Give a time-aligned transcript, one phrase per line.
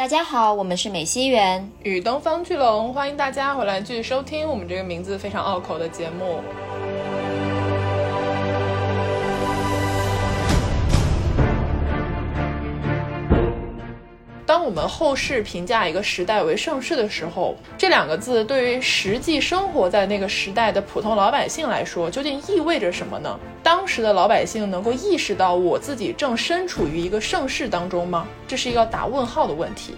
[0.00, 6.40] 大家好，我们是美西园与东方巨龙，欢迎大家回来继续收听我们这个名字非常拗口的节目。
[14.70, 23.36] 我们后世评价一个时代为盛世的时候，这两个字对于实际生活在那个时代的普通老百姓来说，究竟意味着什么呢？
[23.64, 28.28] 当时的老百姓能够意识到我自己正身处于一个盛世当中吗？
[28.46, 29.96] 这是一个打问号的问题。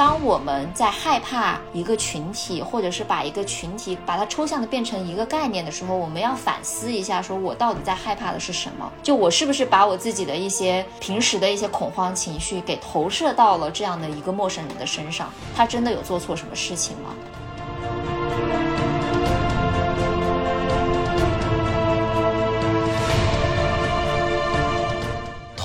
[0.00, 8.90] 当我们在害怕一个群体，或者是把一个群体把它抽象的变成一个概念的时候，我们要反思一下，说我到底在害怕的是什么？
[9.02, 15.30] 就我是不是把我自己的一些平时的一些恐慌情绪给投射到了这样的一个陌生人的身上？
[15.54, 17.10] 他真的有做错什么事情吗？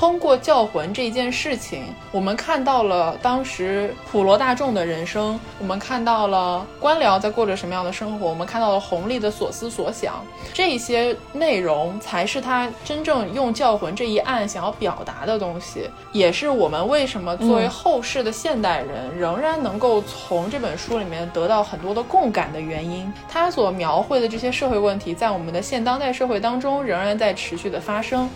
[0.05, 23.11] 通过教魂这件事情，我们看到了当时普罗大众的人生，我们看到了官僚在过着什么样的生活，我们看到了弘历的所思所想，这些内容才是他真正用教魂这一案想要表达的东西，也是我们为什么作为后世的现代人仍然能够从这本书里面得到很多的共感的原因。
[23.27, 28.29] 他所描绘的这些社会问题，在我们的现当代社会当中仍然在持续的发生。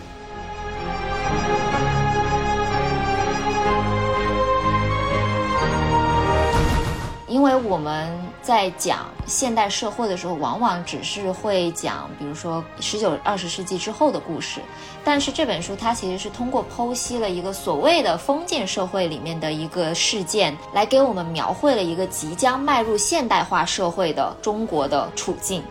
[7.30, 14.60] 因为我们在讲现代社会的时候，往往只是会讲，比如说十九、二十世纪之后的故事。
[15.04, 25.64] 但是这本书它其实是通过剖析了一个所谓的封建社会里面的一个事件，来给我们描绘了一个即将迈入现代化社会的中国的处境。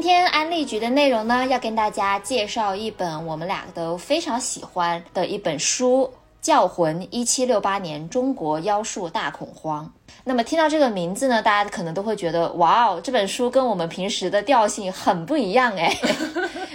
[0.00, 9.84] 今天安利局的内容呢，要跟大家介绍一本我们俩都非常喜欢的一本书，《教魂：一七六八年中国妖术大恐慌》。
[10.24, 15.96] 那么听到这个名字呢，大家可能都会觉得，哇哦，这本书跟我们平时的调性很不一样哎。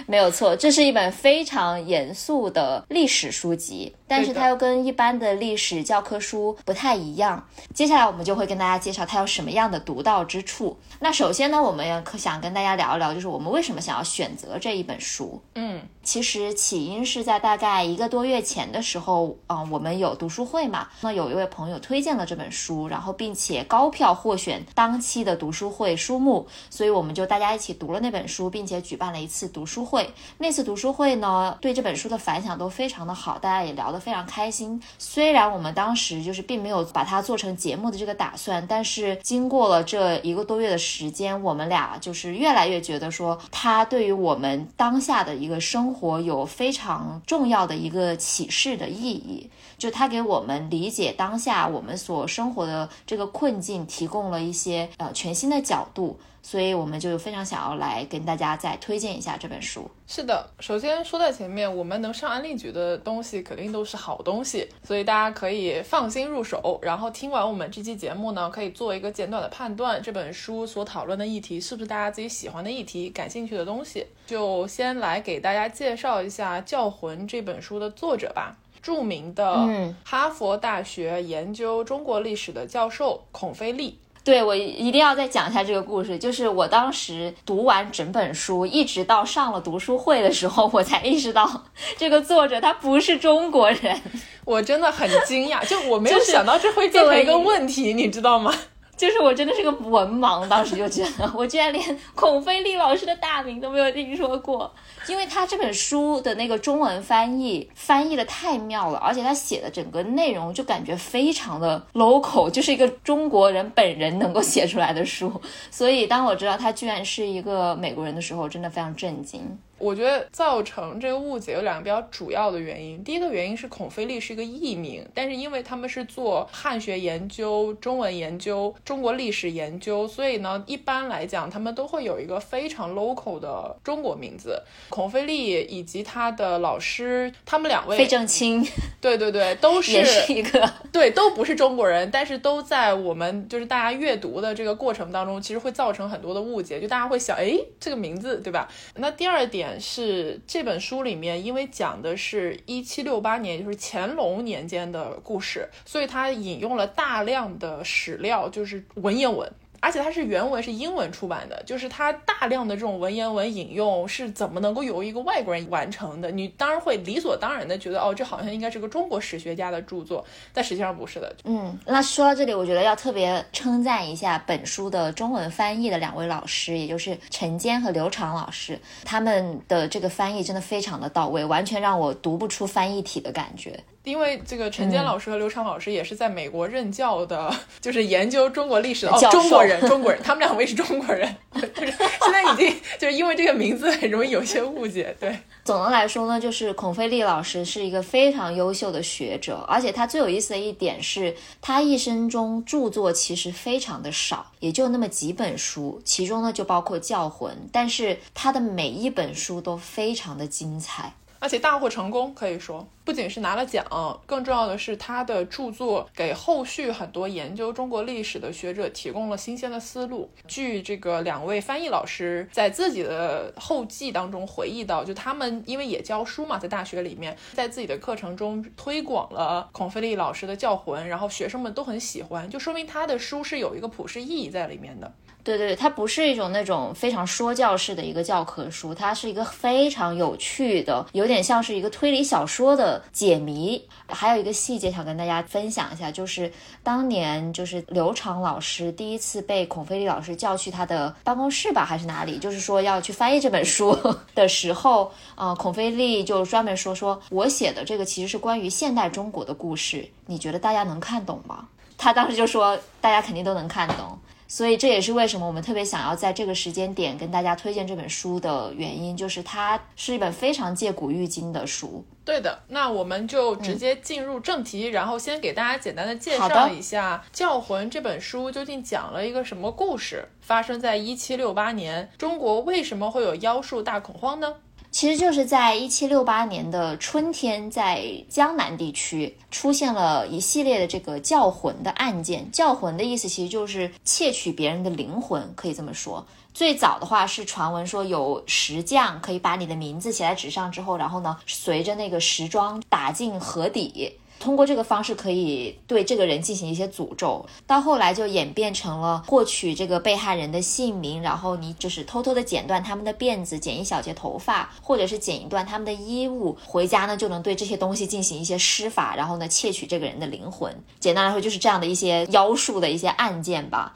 [0.08, 7.44] 没有错，这是一本非常严肃的历史书籍，但是它又跟一般的历史教科书不太一样。
[7.74, 10.76] 接下来我们就会跟大家介绍它有什么样的独到之处。
[11.00, 15.42] 那首先呢，我们也想跟大家聊一聊，就是我们为什么想要选择这一本书。
[15.56, 30.10] 嗯，其实起因是在大概一个多月前的时候，嗯，我们有读书会嘛，那有一位朋友推荐了这本书，然后并且高票获选当期的读书会书目，所以我们就大家一起读了那本书，并且举办了一次读书会。
[30.38, 34.82] 那次读书会呢，对这本书的反响都非常的好，大家也聊得非常开心。
[34.98, 49.50] 虽然我们当时就是并没有把它做成节目的这个打算，但是经过了这一个多月的时间，我们俩就是越来越觉得说，它对于我们当下的一个生活有非常重要的一个启示的意义。
[49.76, 56.18] 就它给我们理解当下我们所生活的这个困境提供了一些呃全新的角度。
[56.42, 59.90] 所以我们就非常想要来跟大家再推荐一下这本书。
[60.06, 66.78] 是的，首先说在前面，我们能上安利局的东西肯定都是好东西，所以大家可以放心入手。
[66.82, 74.06] 然后听完我们这期节目呢，可以做一个简短的判断，这本书所讨论的议题是不是大家自己喜欢的议题、感兴趣的东西。
[74.28, 79.68] 就先来给大家介绍一下《教魂》这本书的作者吧，著名的
[80.04, 83.98] 哈佛大学研究中国历史的教授孔飞利。
[84.22, 86.16] 对，我一定要再讲一下这个故事。
[86.16, 91.64] 就是我当时读完整本书，一直到上了读书会的时候，我才意识到
[91.96, 94.00] 这个作者他不是中国人。
[94.44, 98.54] 我真的很惊讶，就我没有想到这会变成一个问题，你知道吗？
[98.96, 104.72] 就是我真的是个文盲，当时就觉得我居然连孔飞利老师的大名都没有听说过，
[105.06, 115.30] 因为他这本书的那个中文翻译翻译的太妙了，而且他写的整个内容就感觉非常的 local，就是一个中国人本人能够写出来的书，
[115.70, 119.58] 所以当我知道他居然是一个美国人的时候，真的非常震惊。
[119.78, 123.04] 我觉得造成这个误解有两个比较主要的原因。
[123.04, 134.62] 第一个原因是孔飞利是一个艺名，但是因为他们是做汉学研究、中文研究、中国历史研究，所以呢，一般来讲他们都会有一个非常 local 的中国名字。
[134.88, 138.66] 孔飞利以及他的老师，他们两位费正清，
[138.98, 148.66] 对对对，都是也是一个对，都不是中国人，但是都在我们就是大家阅读的这个过程当中，其实会造成很多的误解，就大家会想，哎，这个名字对吧？
[148.94, 149.65] 那第二点。
[149.80, 159.50] 是这本书里面，因为讲的是一七六八年，就是乾隆年间的故事，所以它引用了大量的史料，就是文言文。
[159.86, 166.28] 而且它是原文是英文出版的，就是它大量的这种文言文引用是怎么能够由一个外国人完成的？
[166.28, 171.32] 你当然会理所当然的觉得，哦，这好像应该是个中国史学家的著作，但实际上不是的。
[171.44, 183.78] 嗯，那说到这里，我觉得要特别称赞一下本书的中文翻译的两位老师，也就是陈坚和刘长老师，他们的这个翻译真的非常的到位，完全让我读不出翻译体的感觉。
[184.06, 195.14] 因为这个陈坚老师和刘畅老师也是在美国任教的， 就是研究中国历史的哦，中国人，中国人， 他们两位是中国人， 就是现在已经就是因为这个名字很容易有些误解。
[195.18, 211.12] 对，总的来说呢，就是孔飞利老师是一个非常优秀的学者，而且他最有意思的一点是，他一生中著作其实非常的少，也就那么几本书，其中呢就包括《教魂》，但是他的每一本书都非常的精彩。
[211.38, 213.84] 而且大获成功，可以说不仅是拿了奖，
[214.26, 220.28] 更重要的是他的著作给后续很多研究中国历史的学者提供了新鲜的思路。
[220.48, 235.12] 据这个两位翻译老师在自己的后记当中回忆到，就他们因为也教书嘛，在大学里面，在自己的课程中推广了孔飞利老师的教魂，然后学生们都很喜欢，就说明他的书是有一个普世意义在里面的。
[235.46, 243.80] 对对，它不是一种那种非常说教式的一个教科书，它是一个非常有趣的，有点像是一个推理小说的解谜。
[244.08, 246.50] 还有一个细节想跟大家分享一下，就是
[246.82, 253.96] 当年就是刘长老师第一次被孔飞利老师叫去他的办公室吧，还是哪里，就是说要去翻译这本书
[254.34, 261.68] 的时候，呃，孔飞利就专门说说，我写的这个其实是关于现代中国的故事，你觉得大家能看懂吗？
[261.96, 264.18] 他当时就说，大家肯定都能看懂。
[264.48, 272.04] 所以这也是为什么我们特别想要在这个时间点跟大家推荐这本书的原因，就是它是一本非常借古喻今的书。
[272.24, 284.54] 对的，那我们就直接进入正题，然后先给大家简单的介绍一下《教魂》这本书究竟讲了一个什么故事，发生在一七六八年，中国为什么会有妖术大恐慌呢？
[284.96, 292.50] 其实就是在一七六八年的春天，在江南地区出现了一系列的这个叫魂的案件。
[292.50, 296.26] 叫魂的意思其实就是窃取别人的灵魂，可以这么说。
[296.54, 304.14] 最早的话是传闻说有石匠可以把你的名字写在纸上之后，然后呢随着那个时装打进河底。
[304.38, 320.74] 通过这个方式可以对这个人进行一些诅咒，到后来就演变成了获取这个被害人的姓名，然后你就是偷偷的剪断他们的辫子，剪一小截头发，或者是剪一段他们的衣物，回家呢就能对这些东西进行一些施法，然后呢窃取这个人的灵魂。
[321.00, 323.94] 简单来说就是这样的一些妖术的一些案件吧。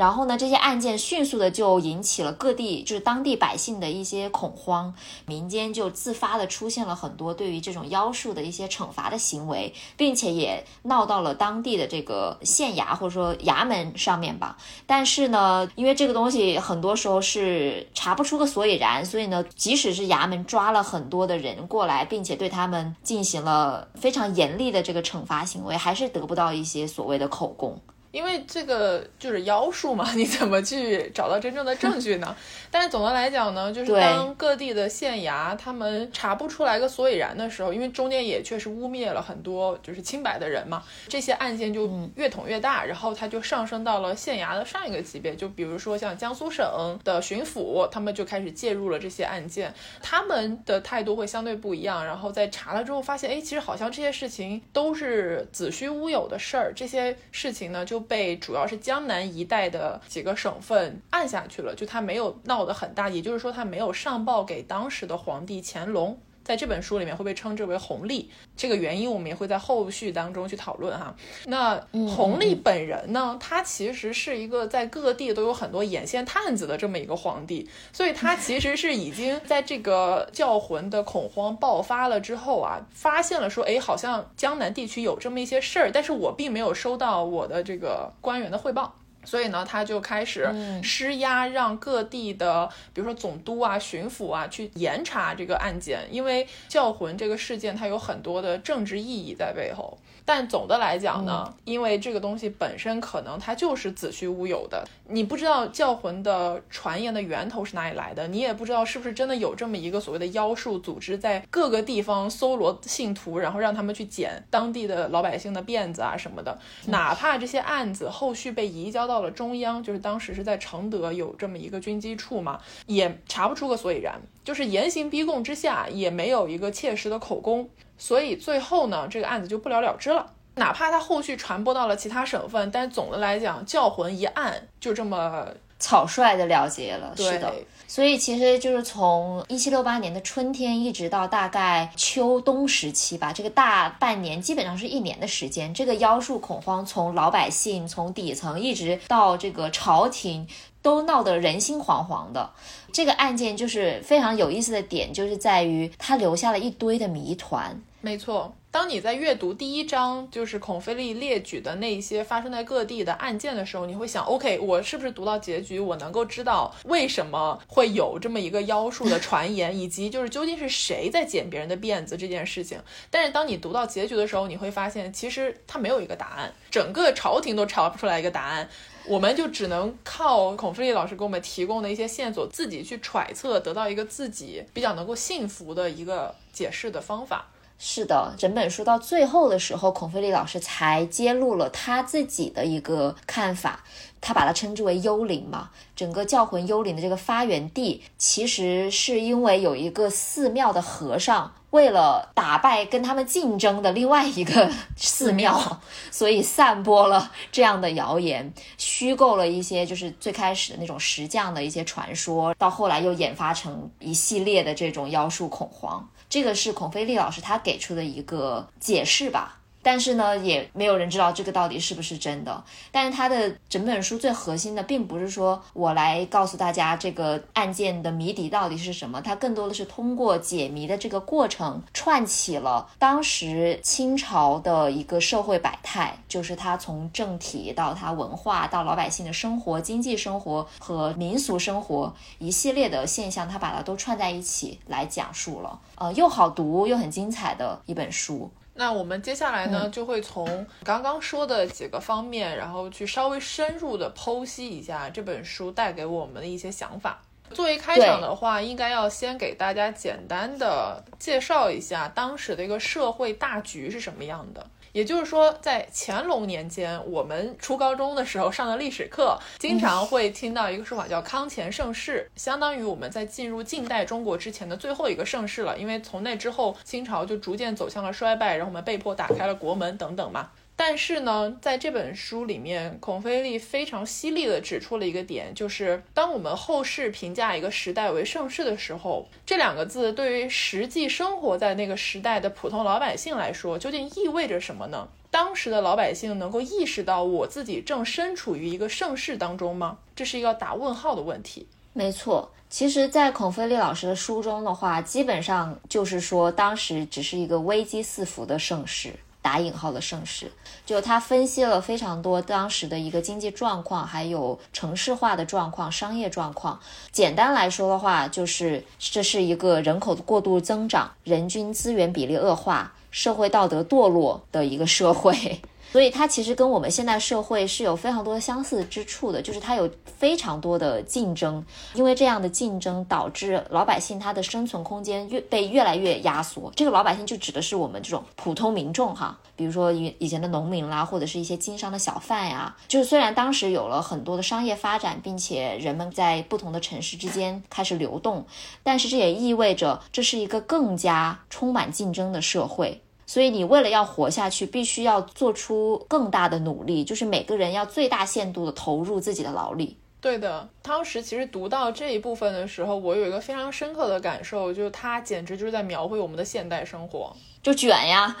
[0.00, 4.94] 然后呢，这些案件迅速的就引起了各地，就是当地百姓的一些恐慌，
[5.26, 14.56] 民间就自发的出现了很多对于这种妖术的一些惩罚的行为，并且也闹到了当地的这个县衙或者说衙门上面吧。
[14.86, 27.78] 但是呢，因为这个东西很多时候是查不出个所以然，所以呢，即使是衙门抓了很多的人过来，并且对他们进行了非常严厉的这个惩罚行为，还是得不到一些所谓的口供。
[28.12, 32.34] 因为这个就是妖术嘛， 你怎么去找到真正的证据呢？
[32.72, 57.99] 但是总的来讲呢，就是当各地的县衙他们查不出来个所以然的时候，因为中间也确实污蔑了很多就是清白的人嘛，这些案件就越捅越大，然后它就上升到了县衙的上一个级别，就比如说像江苏省的巡抚，他们就开始介入了这些案件，他们的态度会相对不一样，然后在查了之后发现，哎，其实好像这些事情都是子虚乌有的事儿，这些事情呢就。
[58.00, 66.18] 被主要是江南一带的几个省份按下去了，就他没有闹得很大，也就是说他没有上报给当时的皇帝乾隆。
[66.50, 71.14] 在这本书里面会被称之为弘历，这个原因我们也会在后续当中去讨论哈。
[71.46, 88.96] 那弘历本人呢，他其实是一个在各地都有很多眼线探子的这么一个皇帝，所以他其实是已经在这个教魂的恐慌爆发了之后啊，发现了说，哎，好像江南地区有这么一些事儿，但是我并没有收到我的这个官员的汇报。
[89.24, 90.48] 所以呢，他就开始
[90.82, 96.00] 施压，让各地的，比如说总督啊、巡抚啊，去严查这个案件。
[96.10, 99.98] 因为教魂这个事件，它有很多的政治意义在背后。
[100.24, 116.58] 但总的来讲呢，因为这个东西本身可能它就是子虚乌有的，你不知道教魂的传言的源头是哪里来的，你也不知道是不是真的有这么一个所谓的妖术组织在各个地方搜罗信徒，然后让他们去剪当地的老百姓的辫子啊什么的。
[116.86, 127.68] 哪怕这些案子后续被移交到了中央，就是当时是在承德有这么一个军机处嘛，也查不出个所以然，就是严刑逼供之下，也没有一个切实的口供。
[128.00, 130.26] 所以最后呢，这个案子就不了了之了。
[130.56, 135.46] 哪怕它后续传播到了其他省份，但总的来讲，教魂一案就这么
[135.78, 137.12] 草率的了结了。
[137.14, 137.54] 对是的，
[137.86, 145.72] 所以其实就是从一七六八年的春天一直到大概秋冬时期吧，这个大半年基本上是一年的时间。
[145.72, 150.48] 这个妖术恐慌从老百姓从底层一直到这个朝廷。
[150.82, 152.50] 都闹得人心惶惶的，
[152.90, 157.78] 这个案件就是非常有意思的点，就是在于它留下了一堆的谜团。
[158.02, 172.80] 没错，当你在阅读第一章，就是孔飞利列举的那些发生在各地的案件的时候，你会想，OK，我是不是读到结局，我能够知道为什么会有这么一个妖术的传言，以及就是究竟是谁在剪别人的辫子这件事情。
[173.10, 178.66] 但是当你读到结局的时候，你会发现，其实它没有一个答案，整个朝廷都查不出来一个答案。
[179.04, 187.46] 我们就只能靠孔飞利老师给我们提供的一些线索，自己去揣测，得到一个自己比较能够信服的一个解释的方法。
[187.82, 193.82] 是的，整本书到最后的时候，孔飞利老师才揭露了他自己的一个看法，
[194.20, 195.70] 他把它称之为幽灵嘛。
[195.96, 216.06] 整个教魂幽灵的这个发源地，其实是因为有一个寺庙的和尚，为了打败跟他们竞争的另外一个寺庙，所以散播了这样的谣言，虚构了一些就是最开始的那种石匠的一些传说，到后来又演发成一系列的这种妖术恐慌。
[216.30, 222.62] 这个是孔飞利老师他给出的一个解释吧，但是呢，也没有人知道这个到底是不是真的。
[222.90, 245.80] 但是他的整本书最核心的，并不是说我来告诉大家这个案件的谜底到底是什么，它更多的是通过解谜的这个过程，串起了当时清朝的一个社会百态，就是它从政体到它文化到老百姓的生活、经济生活和民俗生活一系列的现象，它把它都串在一起来讲述了。
[245.96, 248.50] 呃，又好读又很精彩的一本书。
[248.80, 257.20] 那我们接下来呢，就会从刚刚说的几个方面，然后去稍微深入的剖析一下这本书带给我们的一些想法。
[257.50, 264.66] 作为开场的话，应该要先给大家简单的介绍一下当时的一个社会大局是什么样的。
[264.92, 275.78] 也就是说，在乾隆年间，我们初高中的时候上的历史课，经常会听到一个说法叫“康乾盛世”，相当于我们在进入近代中国之前的最后一个盛世了。
[275.78, 280.50] 因为从那之后，清朝就逐渐走向了衰败，然后我们被迫打开了国门等等嘛。
[280.82, 295.06] 但是呢，在这本书里面，孔飞利非常犀利地指出了一个点，就是当我们后世评价一个时代为盛世的时候，这两个字对于实际生活在那个时代的普通老百姓来说，究竟意味着什么呢？
[295.30, 299.98] 当时的老百姓能够意识到我自己正身处于一个盛世当中吗？
[300.16, 301.66] 这是一个打问号的问题。
[301.92, 309.12] 没错，其实，在孔飞利老师的书中的话，基本上就是说，当时只是一个危机四伏的盛世。
[309.42, 310.52] 打引号的盛世，
[310.84, 316.78] 就他分析了非常多当时的一个经济状况，还有城市化的状况、商业状况。
[317.10, 325.60] 简单来说的话，就是这是一个人口的过度增长、人均资源比例恶化、社会道德堕落的一个社会。
[325.90, 336.72] 所以它其实跟我们现代社会是有非常多的相似之处的，就是它有非常多的竞争，因为这样的竞争导致老百姓他的生存空间越被越来越压缩。
[336.76, 342.76] 这个老百姓就指的是我们这种普通民众哈，比如说以以前的农民啦，或者是一些经商的小贩呀。
[342.86, 348.46] 就是虽然当时有了很多的商业发展，并且人们在不同的城市之间开始流动，
[348.82, 353.00] 但是这也意味着这是一个更加充满竞争的社会。
[353.30, 359.96] 所以你为了要活下去，必须要做出更大的努力，就是每个人要最大限度的投入自己的劳力。
[360.20, 368.34] 对的，当时其实读到这一部分的时候，我有一个非常深刻的感受，就是他简直就是在描绘我们的现代生活，就卷呀，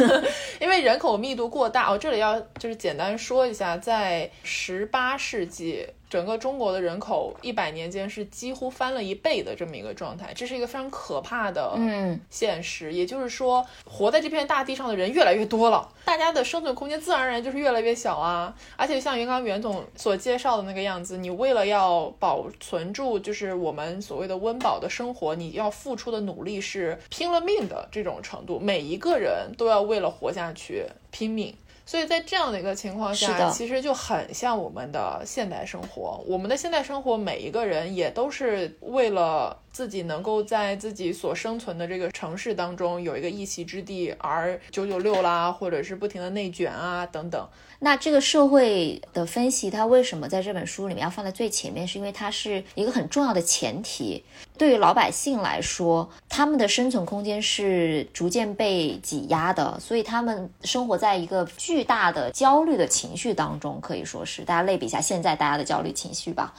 [0.60, 1.90] 因为人口密度过大。
[1.90, 5.86] 我这里要就是简单说一下，在十八世纪。
[6.12, 12.92] 整个中国的人口一百年间是几乎翻了一倍的这么一个状态，这是一个非常可怕的嗯现实。
[12.92, 18.54] 也就是说，活在这片大地上的人越来越多了，大家的生存空间自然而然就是越来越小啊。
[18.76, 31.54] 而且像云刚袁总所介绍的那个样子，你为了要保存住就是我们所谓的温饱的生活，你要付出的努力是拼了命的这种程度，每一个人都要为了活下去拼命。
[31.84, 36.24] 所以在这样的一个情况下，其实就很像我们的现代生活。
[36.26, 47.46] 我们的现代生活，每一个人也都是为了自己能够在自己所生存的这个城市当中有一个一席之地，而九九六啦，或者是不停的内卷啊等等。
[47.84, 51.86] 那这个社会的分析，它为什么在这本书里面要放在最前面？
[51.86, 54.22] 是因为它是一个很重要的前提。
[54.56, 66.54] 对于老百姓来说，他们的生存空间是逐渐被挤压的，所以他们生活在一个巨大的焦虑的情绪当中，可以说是大家类比一下现在大家的焦虑情绪吧。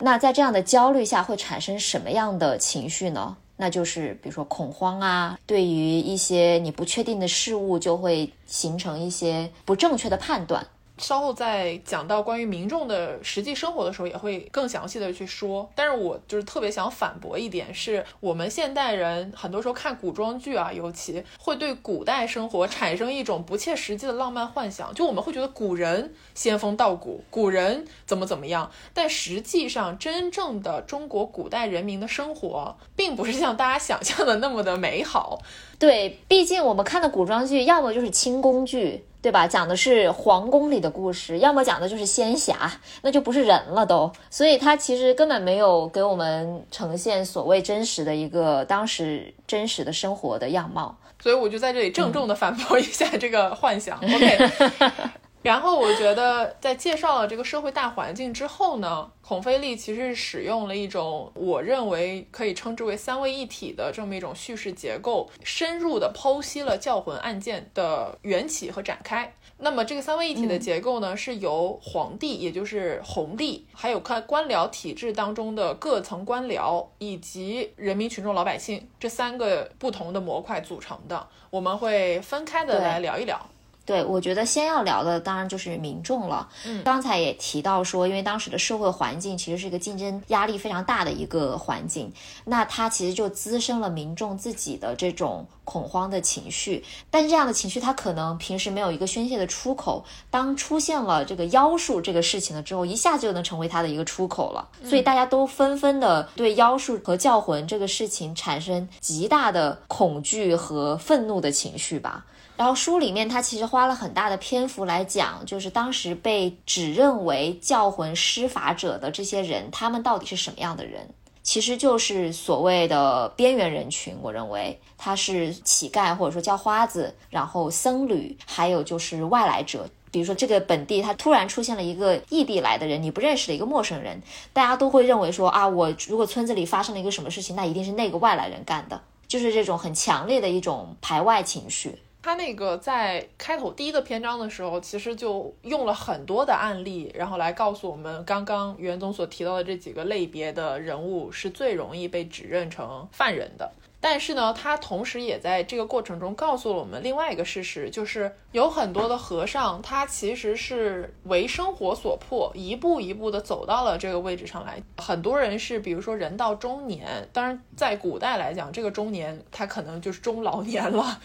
[0.00, 3.36] 那在这样的焦虑下会产生什么样的情绪呢？
[3.56, 10.66] 那就是比如说恐慌啊，对于一些你不确定的事物，就会形成一些不正确的判断。
[10.98, 15.68] 稍后在讲到关于民众的实际生活的时候，也会更详细的去说。
[15.74, 28.70] 但是我就是特别想反驳一点，是我们现代人很多时候看古装剧啊，尤其会对古代生活产生一种不切实际的浪漫幻想，就我们会觉得古人仙风道骨，古人怎么怎么样。
[28.92, 35.40] 但实际上，真正的中国古代人民的生活，并不是像大家想象的那么的美好。
[35.78, 39.04] 对，毕竟我们看的古装剧，要么就是清宫剧。
[39.24, 39.46] 对吧？
[39.48, 44.12] 讲的是皇宫里的故事，要么讲的就是仙侠，那就不是人了都。
[44.28, 50.94] 所以它其实根本没有给我们呈现所谓真实的一个当时真实的生活的样貌。
[51.22, 53.96] 所以我就在这里郑重的反驳一下这个幻想。
[53.96, 54.50] OK。
[55.44, 69.34] 然后我觉得，在介绍了这个社会大环境之后呢，孔飞利其实使用了一种我认为可以称之为三位一体的这么一种叙事结构，深入的剖析了教魂案件的缘起和展开。
[69.58, 81.28] 那么这个三位一体的结构呢，是由皇帝，也就是弘帝，还有看官僚体制当中的各层官僚，以及人民群众老百姓这三个不同的模块组成的。
[81.50, 83.38] 我们会分开的来聊一聊。
[83.86, 86.48] 对，我觉得先要聊的当然就是民众了。
[86.64, 92.10] 嗯，刚才也提到说，因为当时的社会环境其实是一个竞争压力非常大的一个环境，
[92.44, 96.82] 那它其实就滋生了民众自己的这种恐慌的情绪。
[97.10, 104.66] 但是这样的情绪，它可能平时没有一个宣泄的出口，当出现了这个妖术这个事情了之后，一下就能成为它的一个出口了。
[104.82, 112.24] 所以大家都纷纷的对妖术和教魂这个事情产生极大的恐惧和愤怒的情绪吧。
[112.56, 121.08] 然后书里面他其实花了很大的篇幅来讲，就是当时被指认为教魂施法者的这些人，他们到底是什么样的人？
[121.42, 124.16] 其实就是所谓的边缘人群。
[124.22, 129.88] 我认为他是乞丐或者说叫花子，然后僧侣，还有就是外来者。
[130.10, 141.98] 比如说这个本地他突然出现了一个异地来的人，你不认识的一个陌生人，大家都会认为说啊，我如果村子里发生了一个什么事情，那一定是那个外来人干的，就是这种很强烈的一种排外情绪。
[142.24, 153.70] 他那个在开头第一个篇章的时候，其实就用了很多的案例，然后来告诉我们，刚刚袁总所提到的这几个类别的人物是最容易被指认成犯人的。
[154.06, 164.82] 但是呢，他同时也在这个过程中告诉了我们另外一个事实，就是有很多的和尚，他其实是为生活所迫，一步一步的走到了这个位置上来。
[164.98, 171.18] 很多人是，比如说人到中年，当然在古代来讲，这个中年他可能就是中老年了，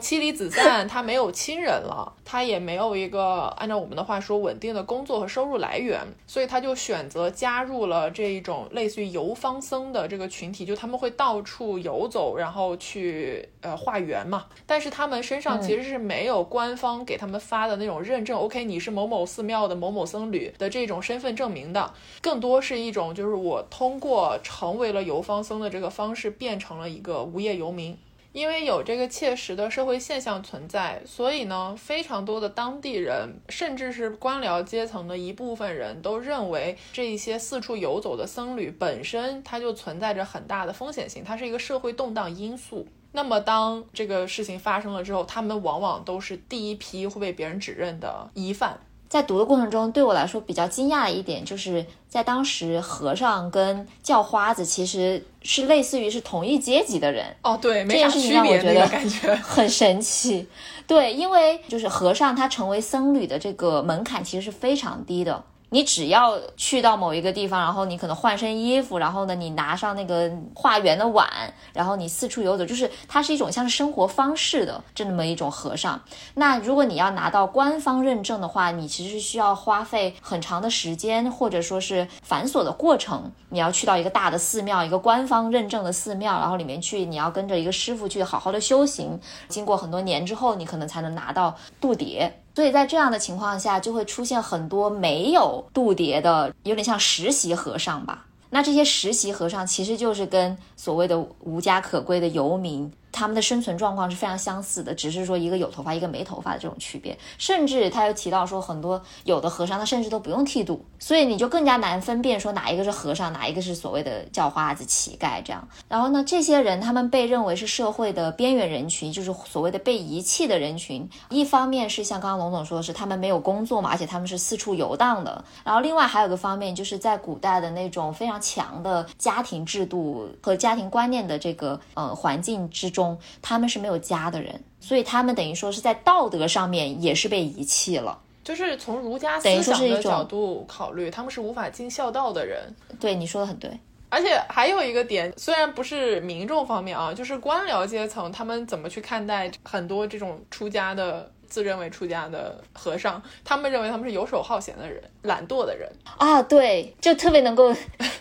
[0.00, 12.08] 妻离子散，他没有亲人了，他也没有一个按照我们的话说稳定的工作和收入来源，所以他就选择加入了这一种类似于游方僧的这个群体，就他们会到处游。
[12.14, 27.98] 走，然后去呃化缘嘛，但是他们身上其实是没有官方给他们发的那种认证，OK，你是某某寺庙的某某僧侣的这种身份证明的，更多是一种就是我通过成为了游方僧的这个方式，变成了一个无业游民。
[28.34, 42.88] 因为有这个切实的社会现象存在，所以呢，非常多的当地人，甚至是官僚阶层的一部分人都认为，这一些四处游走的僧侣本身，它就存在着很大的风险性，它是一个社会动荡因素。
[43.12, 48.80] 那么，当这个事情发生了之后，他们往往都是第一批会被别人指认的疑犯。
[49.14, 60.48] 在读的过程中，对我来说比较惊讶的一点，就是在当时和尚跟叫花子其实是类似于是同一阶级的人哦，对，这件事情让我觉得感觉很神奇。
[60.88, 65.44] 对，因为就是和尚他成为僧侣的这个门槛其实是非常低的。
[65.74, 71.28] 你只要去到某一个地方，然后你可能换身衣服，然后呢，你拿上那个化缘的碗，
[71.72, 76.00] 然后你四处游走，就是它是一种像是生活方式的这么一种和尚。
[76.34, 83.32] 那如果你要拿到官方认证的话，你其实需要花费很长的时间，或者说是繁琐的过程。
[83.48, 89.18] 你要去到一个大的寺庙，一个官方认证的寺庙，然后里面去，你要跟着一个师傅去好好的修行。
[89.48, 92.30] 经过很多年之后，你可能才能拿到度牒。
[92.54, 98.26] 所以在这样的情况下，就会出现很多没有度牒的，有点像实习和尚吧。
[98.50, 107.16] 那这些实习和尚其实就是跟所谓的无家可归的游民他们的生存状况是非常相似的，只是说一个有头发，一个没头发的这种区别。
[107.38, 115.66] 甚至他又提到说，很多有的和尚他甚至都不用剃度，所以你就更加难分辨说哪一个是和尚，哪一个是所谓的叫花子、乞丐这样。
[115.88, 121.08] 然后呢，这些人他们被认为是社会的边缘人群，就是所谓的被遗弃的人群。
[121.30, 125.44] 一方面是像刚刚龙总说的是他们没有工作嘛，而且他们是四处游荡的。
[125.62, 133.03] 然后另外还有个方面就是在古代的那种非常强的家庭制度和家庭观念的这个呃环境之中，
[133.42, 138.18] 他们是没有家的人，所以他们等于说是在道德上面也是被遗弃了。
[138.44, 142.62] 就是从儒家思想的角度考虑，他们是无法尽孝道的人。
[143.00, 143.70] 对，你说的很对。
[144.10, 153.22] 而且还有一个点，虽然不是民众方面啊，就是官僚阶层，他们怎么去看待很多这种出家的、自认为出家的和尚？
[153.44, 155.88] 他们认为他们是游手好闲的人、懒惰的人。
[156.18, 157.72] 啊，对，就特别能够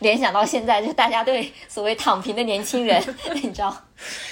[0.01, 3.75] 联想到现在，就大家对所谓躺平的年轻人， 你知道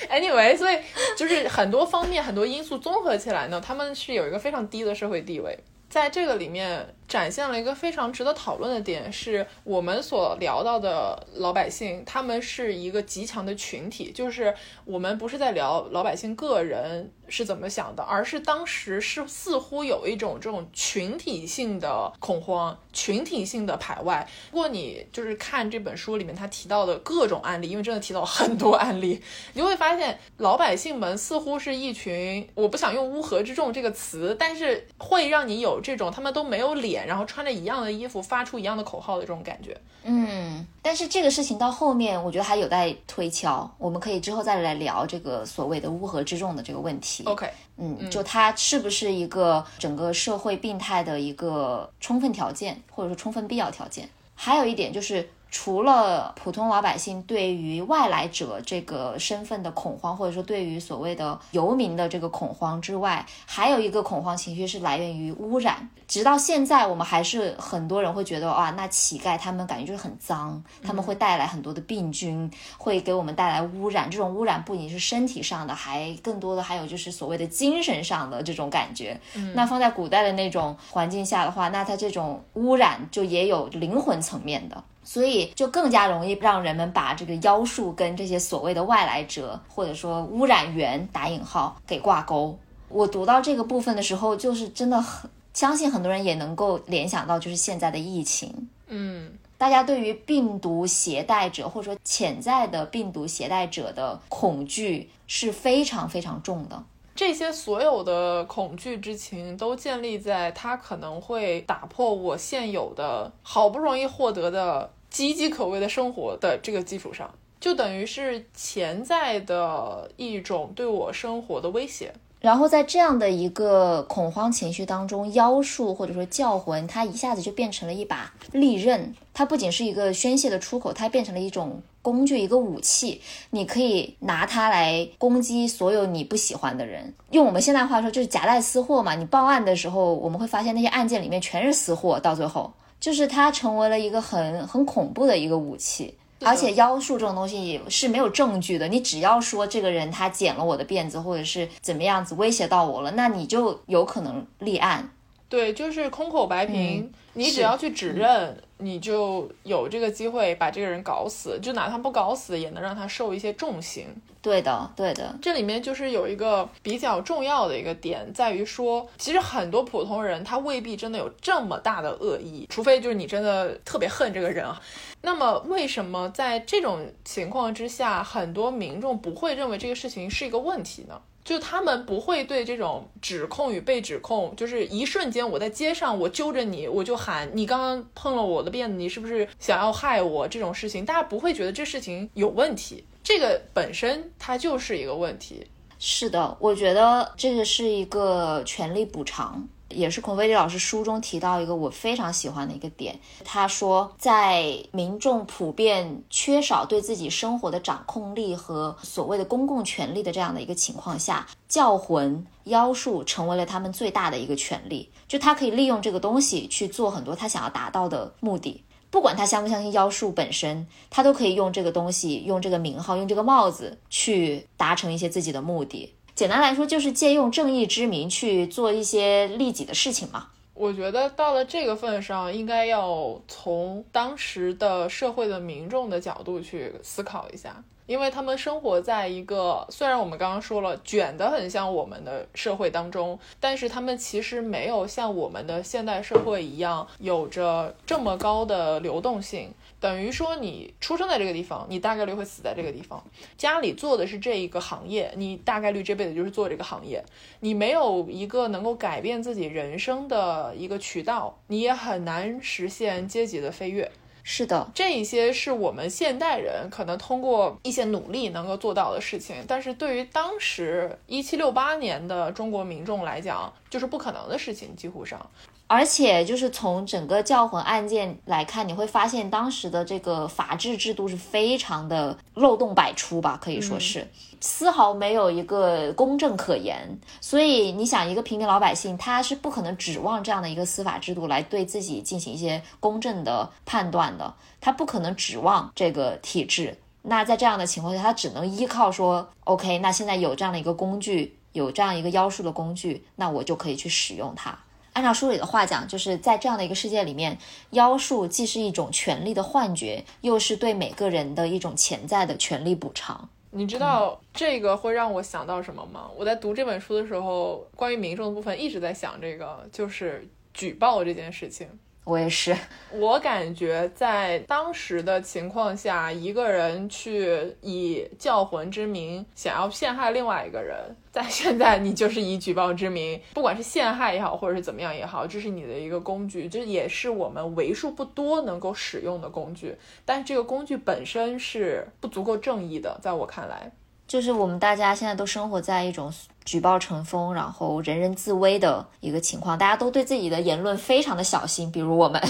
[0.08, 0.78] ？Anyway，所以
[1.18, 5.58] 就是很多方面、很多因素综合起来呢，他们是有一个非常低的社会地位。
[5.90, 24.26] 在这个里面展现了一个非常值得讨论的点，是我们所聊到的老百姓，他们是一个极强的群体，就是我们不是在聊老百姓个人是怎么想的，而是当时是似乎有一种这种群体性的恐慌、群体性的排外。
[24.54, 29.22] 如果你就是看这本书里面他提到的各种案例，因为真的提到很多案例，
[29.52, 39.76] 你就会发现老百姓们似乎是一群，我不想用乌合之众这个词，但是会让你有这种他们都没有脸，然后穿着一样的衣服，发出一样的口号的这种感觉。
[40.04, 47.24] 嗯，但是这个事情到后面，我觉得还有待推敲，我们可以之后再来聊这个所谓的乌合之众的这个问题。
[47.26, 54.10] OK，嗯，就它是不是一个整个社会病态的一个充分条件，或者说充分必要条件？
[54.34, 65.90] 还有一点就是，除了普通老百姓对于外来者这个身份的恐慌，或者说对于所谓的游民的这个恐慌之外，还有一个恐慌情绪是来源于污染。
[66.08, 74.10] 直到现在，我们还是很多人会觉得，哇，那乞丐他们感觉就是很脏，他们会带来很多的病菌，会给我们带来污染。
[74.10, 79.20] 这种污染不仅是身体上的，还更多的还有就是所谓的精神上的这种感觉。
[79.54, 84.82] 那放在古代的那种环境下的话，那它这种污染就也有灵魂层面的。
[85.04, 92.58] 所以就更加容易让人们把这个妖术跟这些所谓的外来者或者说污染源打引号给挂钩。
[92.88, 106.84] 我读到这个部分的时候，就是真的很相信很多人也能够联想到，就是现在的疫情，嗯，大家对于病毒携带者或者说潜在的病毒携带者的恐惧是非常非常重的。
[107.14, 122.14] 这些所有的恐惧之情都建立在他可能会打破我现有的好不容易获得的岌岌可危的生活的这个基础上，就等于是潜在的一种对我生活的威胁。
[122.40, 129.14] 然后在这样的一个恐慌情绪当中，妖术或者说教魂，它一下子就变成了一把利刃。
[129.32, 133.22] 它不仅是一个宣泄的出口，它变成了一种工具，一个武器。
[133.52, 137.14] 你可以拿它来攻击所有你不喜欢的人。
[137.32, 139.16] 用我们现代话说，就是夹带私货嘛。
[139.16, 146.16] 你报案的时候，我们会发现那些案件里面全是私货，到最后就是它成为了一个很很恐怖的一个武器。
[146.44, 155.08] 而且妖术这种东西是没有证据的，你只要说这个人他剪了我的辫子，或者是怎么样子威胁到我了，那你就有可能立案。
[155.48, 164.08] 对，就是空口白凭，嗯你只要去指认，你就有这个机会把这个人搞死，就哪怕不搞死，也能让他受一些重刑。
[164.42, 174.82] 对的，对的，这里面就是有一个比较重要的一个点，在于说，其实很多普通人他未必真的有这么大的恶意，除非就是你真的特别恨这个人啊。
[175.22, 181.22] 那么为什么在这种情况之下，很多民众不会认为这个事情是一个问题呢？
[181.44, 190.48] 就他们不会对这种指控与被指控，就是一瞬间我在街上我揪着你，我就喊你刚刚碰了我的辫子，你是不是想要害我？
[190.48, 195.66] 这种事情大家不会觉得这事情有问题，这个本身它就是一个问题。
[195.98, 199.68] 是的，我觉得这个是一个权利补偿。
[199.94, 218.84] 也是孔飞利老师书中提到一个我非常喜欢的一个点，他说，在民众普遍缺少对自己生活的掌控力和所谓的公共权力的这样的一个情况下，教魂、妖术成为了他们最大的一个权利，就他可以利用这个东西去做很多他想要达到的目的。
[219.10, 226.14] 不管他相不相信妖术本身，他都可以用这个东西、用这个名号、用这个帽子去达成一些自己的目的。
[226.42, 230.48] 简单来说，就是借用正义之名去做一些利己的事情嘛。
[230.74, 237.84] 我觉得到了这个份上，应该要从当时的社会的民众的角度去思考一下。
[238.08, 249.72] 因为他们生活在一个虽然我们刚刚说了卷得很像我们的社会当中，但是他们其实没有像我们的现代社会一样有着这么高的流动性。
[250.02, 253.24] 等于说，你出生在这个地方，你大概率会死在这个地方。
[253.56, 257.24] 家里做的是这一个行业，你大概率这辈子就是做这个行业。
[257.60, 264.12] 你没有一个能够改变自己人生的一个渠道，你也很难实现阶级的飞跃。
[264.44, 275.48] 是的，这一些是我们现代人可能通过一些努力能够做到的事情，但是对于当时一七六八年的中国民众来讲，就是不可能的事情，几乎上。
[275.92, 284.26] 而且就是从整个教魂案件来看，你会发现当时的这个法治制度是非常的漏洞百出吧，可以说是
[284.62, 287.20] 丝毫没有一个公正可言。
[287.42, 296.98] 所以你想，一个平民老百姓，他是不可能指望这样的一个司法制度来对自己进行一些公正的判断的，他不可能指望这个体制。
[297.22, 304.80] 那在这样的情况下，他只能依靠说，OK，那现在有这样的一个工具，有这样一个妖术的工具，那我就可以去使用它。
[305.14, 307.58] 按照书里的话讲，就是在这样的一个世界里面，
[307.92, 313.50] 妖术既是一种权力的幻觉，又是对每个人的一种潜在的权力补偿。
[313.72, 316.30] 你知道这个会让我想到什么吗？
[316.36, 321.88] 我在读这本书的时候，关于民众的部分一直在想这个，就是举报这件事情。
[322.24, 322.76] 我也是，
[323.12, 330.96] 我感觉在当时的情况下，一个人去以教魂之名想要陷害另外一个人，
[331.32, 339.96] 在现在你就是以举报之名，不管是陷害也好，或者是怎么样也好，这是你的一个工具，这也是我们为数不多能够使用的工具。
[340.24, 343.92] 但是这个工具本身是不足够正义的，在我看来。
[344.32, 351.92] 就是我们大家现在都生活在一种举报成风，然后人人自危的一个情况，大家都对自己的言论非常的小心。
[351.92, 352.42] 比如我们，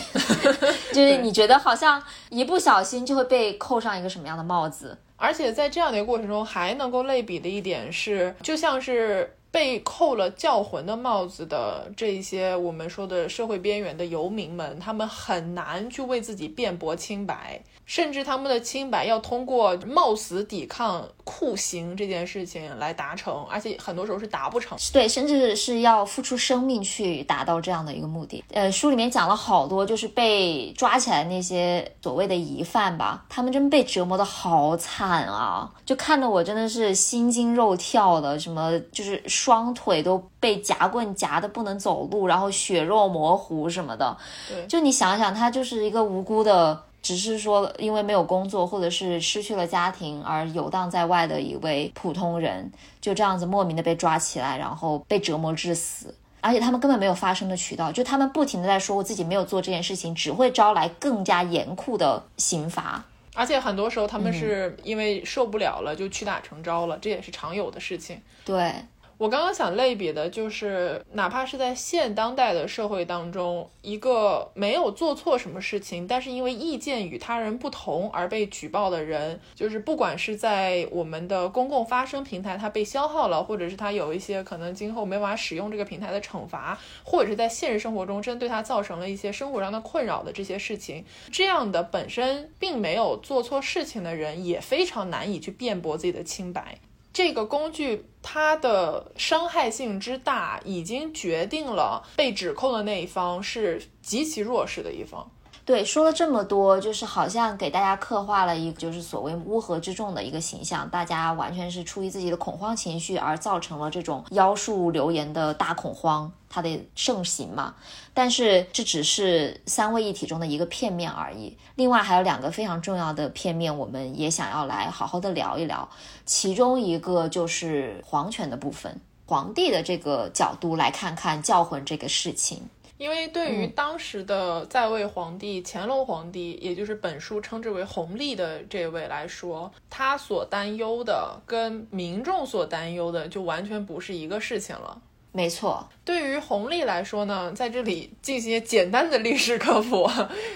[0.93, 4.95] 就是你觉得好像一不小心就会被扣上一个什么样的帽子？
[5.17, 17.59] 而且在这样的一个过程中，还能够类比的一点是，就像是被扣了教魂的帽子的这一些我们说的社会边缘的游民们，他们很难去为自己辩驳清白。
[17.91, 24.77] 甚至他们的清白要通过冒死抵抗酷刑这件事情来达成，而且很多时候是达不成。
[24.93, 28.41] 对，甚至是要付出生命去达到这样的一个目的。
[28.53, 35.69] 呃，书里面讲了好多，就是被抓起来那些所谓的疑犯吧，他们真被折磨的好惨啊！
[35.85, 44.15] 就看得我真的是心惊肉跳的，什么就是双腿都被夹棍夹的不能走路，然后血肉模糊什么的。
[44.47, 46.81] 对，就你想想，他就是一个无辜的。
[47.01, 63.03] 只是说，因为没有工作，或者是失去了家庭而游荡在外的一位普通人，就这样子莫名的被抓起来，然后被折磨致死，而且他们根本没有发声的渠道，就他们不停的在说我自己没有做这件事情，只会招来更加严酷的刑罚。
[63.33, 68.21] 而且很多时候他们是因为受不了了，就屈打成招了，这也是常有的事情。
[68.45, 68.73] 对。
[69.21, 96.79] 我刚刚想类比的就是，哪怕是在现当代的社会当中，一个没有做错什么事情，但是因为意见与他人不同而被举报的人，就是不管是在我们的公共发声平台，他被消耗了，或者是他有一些可能今后没法使用这个平台的惩罚，或者是在现实生活中真对他造成了一些生活上的困扰的这些事情，这样的本身并没有做错事情的人，也非常难以去辩驳自己的清白。
[97.13, 105.29] 这个工具它的伤害性之大，已经决定了被指控的那一方是极其弱势的一方。
[105.63, 117.75] 对，说了这么多，就是好像给大家刻画了一个就是所谓乌合之众的一个形象，大家完全是出于自己的恐慌情绪而造成了这种妖术流言的大恐慌，它的盛行嘛。
[118.13, 125.87] 但是这只是三位一体中的一个片面而已，另外还有两个非常重要的片面，我们也想要来好好的聊一聊。
[126.25, 132.63] 其中一个就是皇权的部分，皇帝的这个角度来看看教魂这个事情。
[133.01, 145.01] 因为对于当时的在位皇帝乾隆皇帝，也就是本书称之为弘历的这位来说，他所担忧的跟民众所担忧的就完全不是一个事情了。
[145.31, 145.89] 没错。
[146.11, 150.05] 对于红利来说呢，在这里进行简单的历史科普。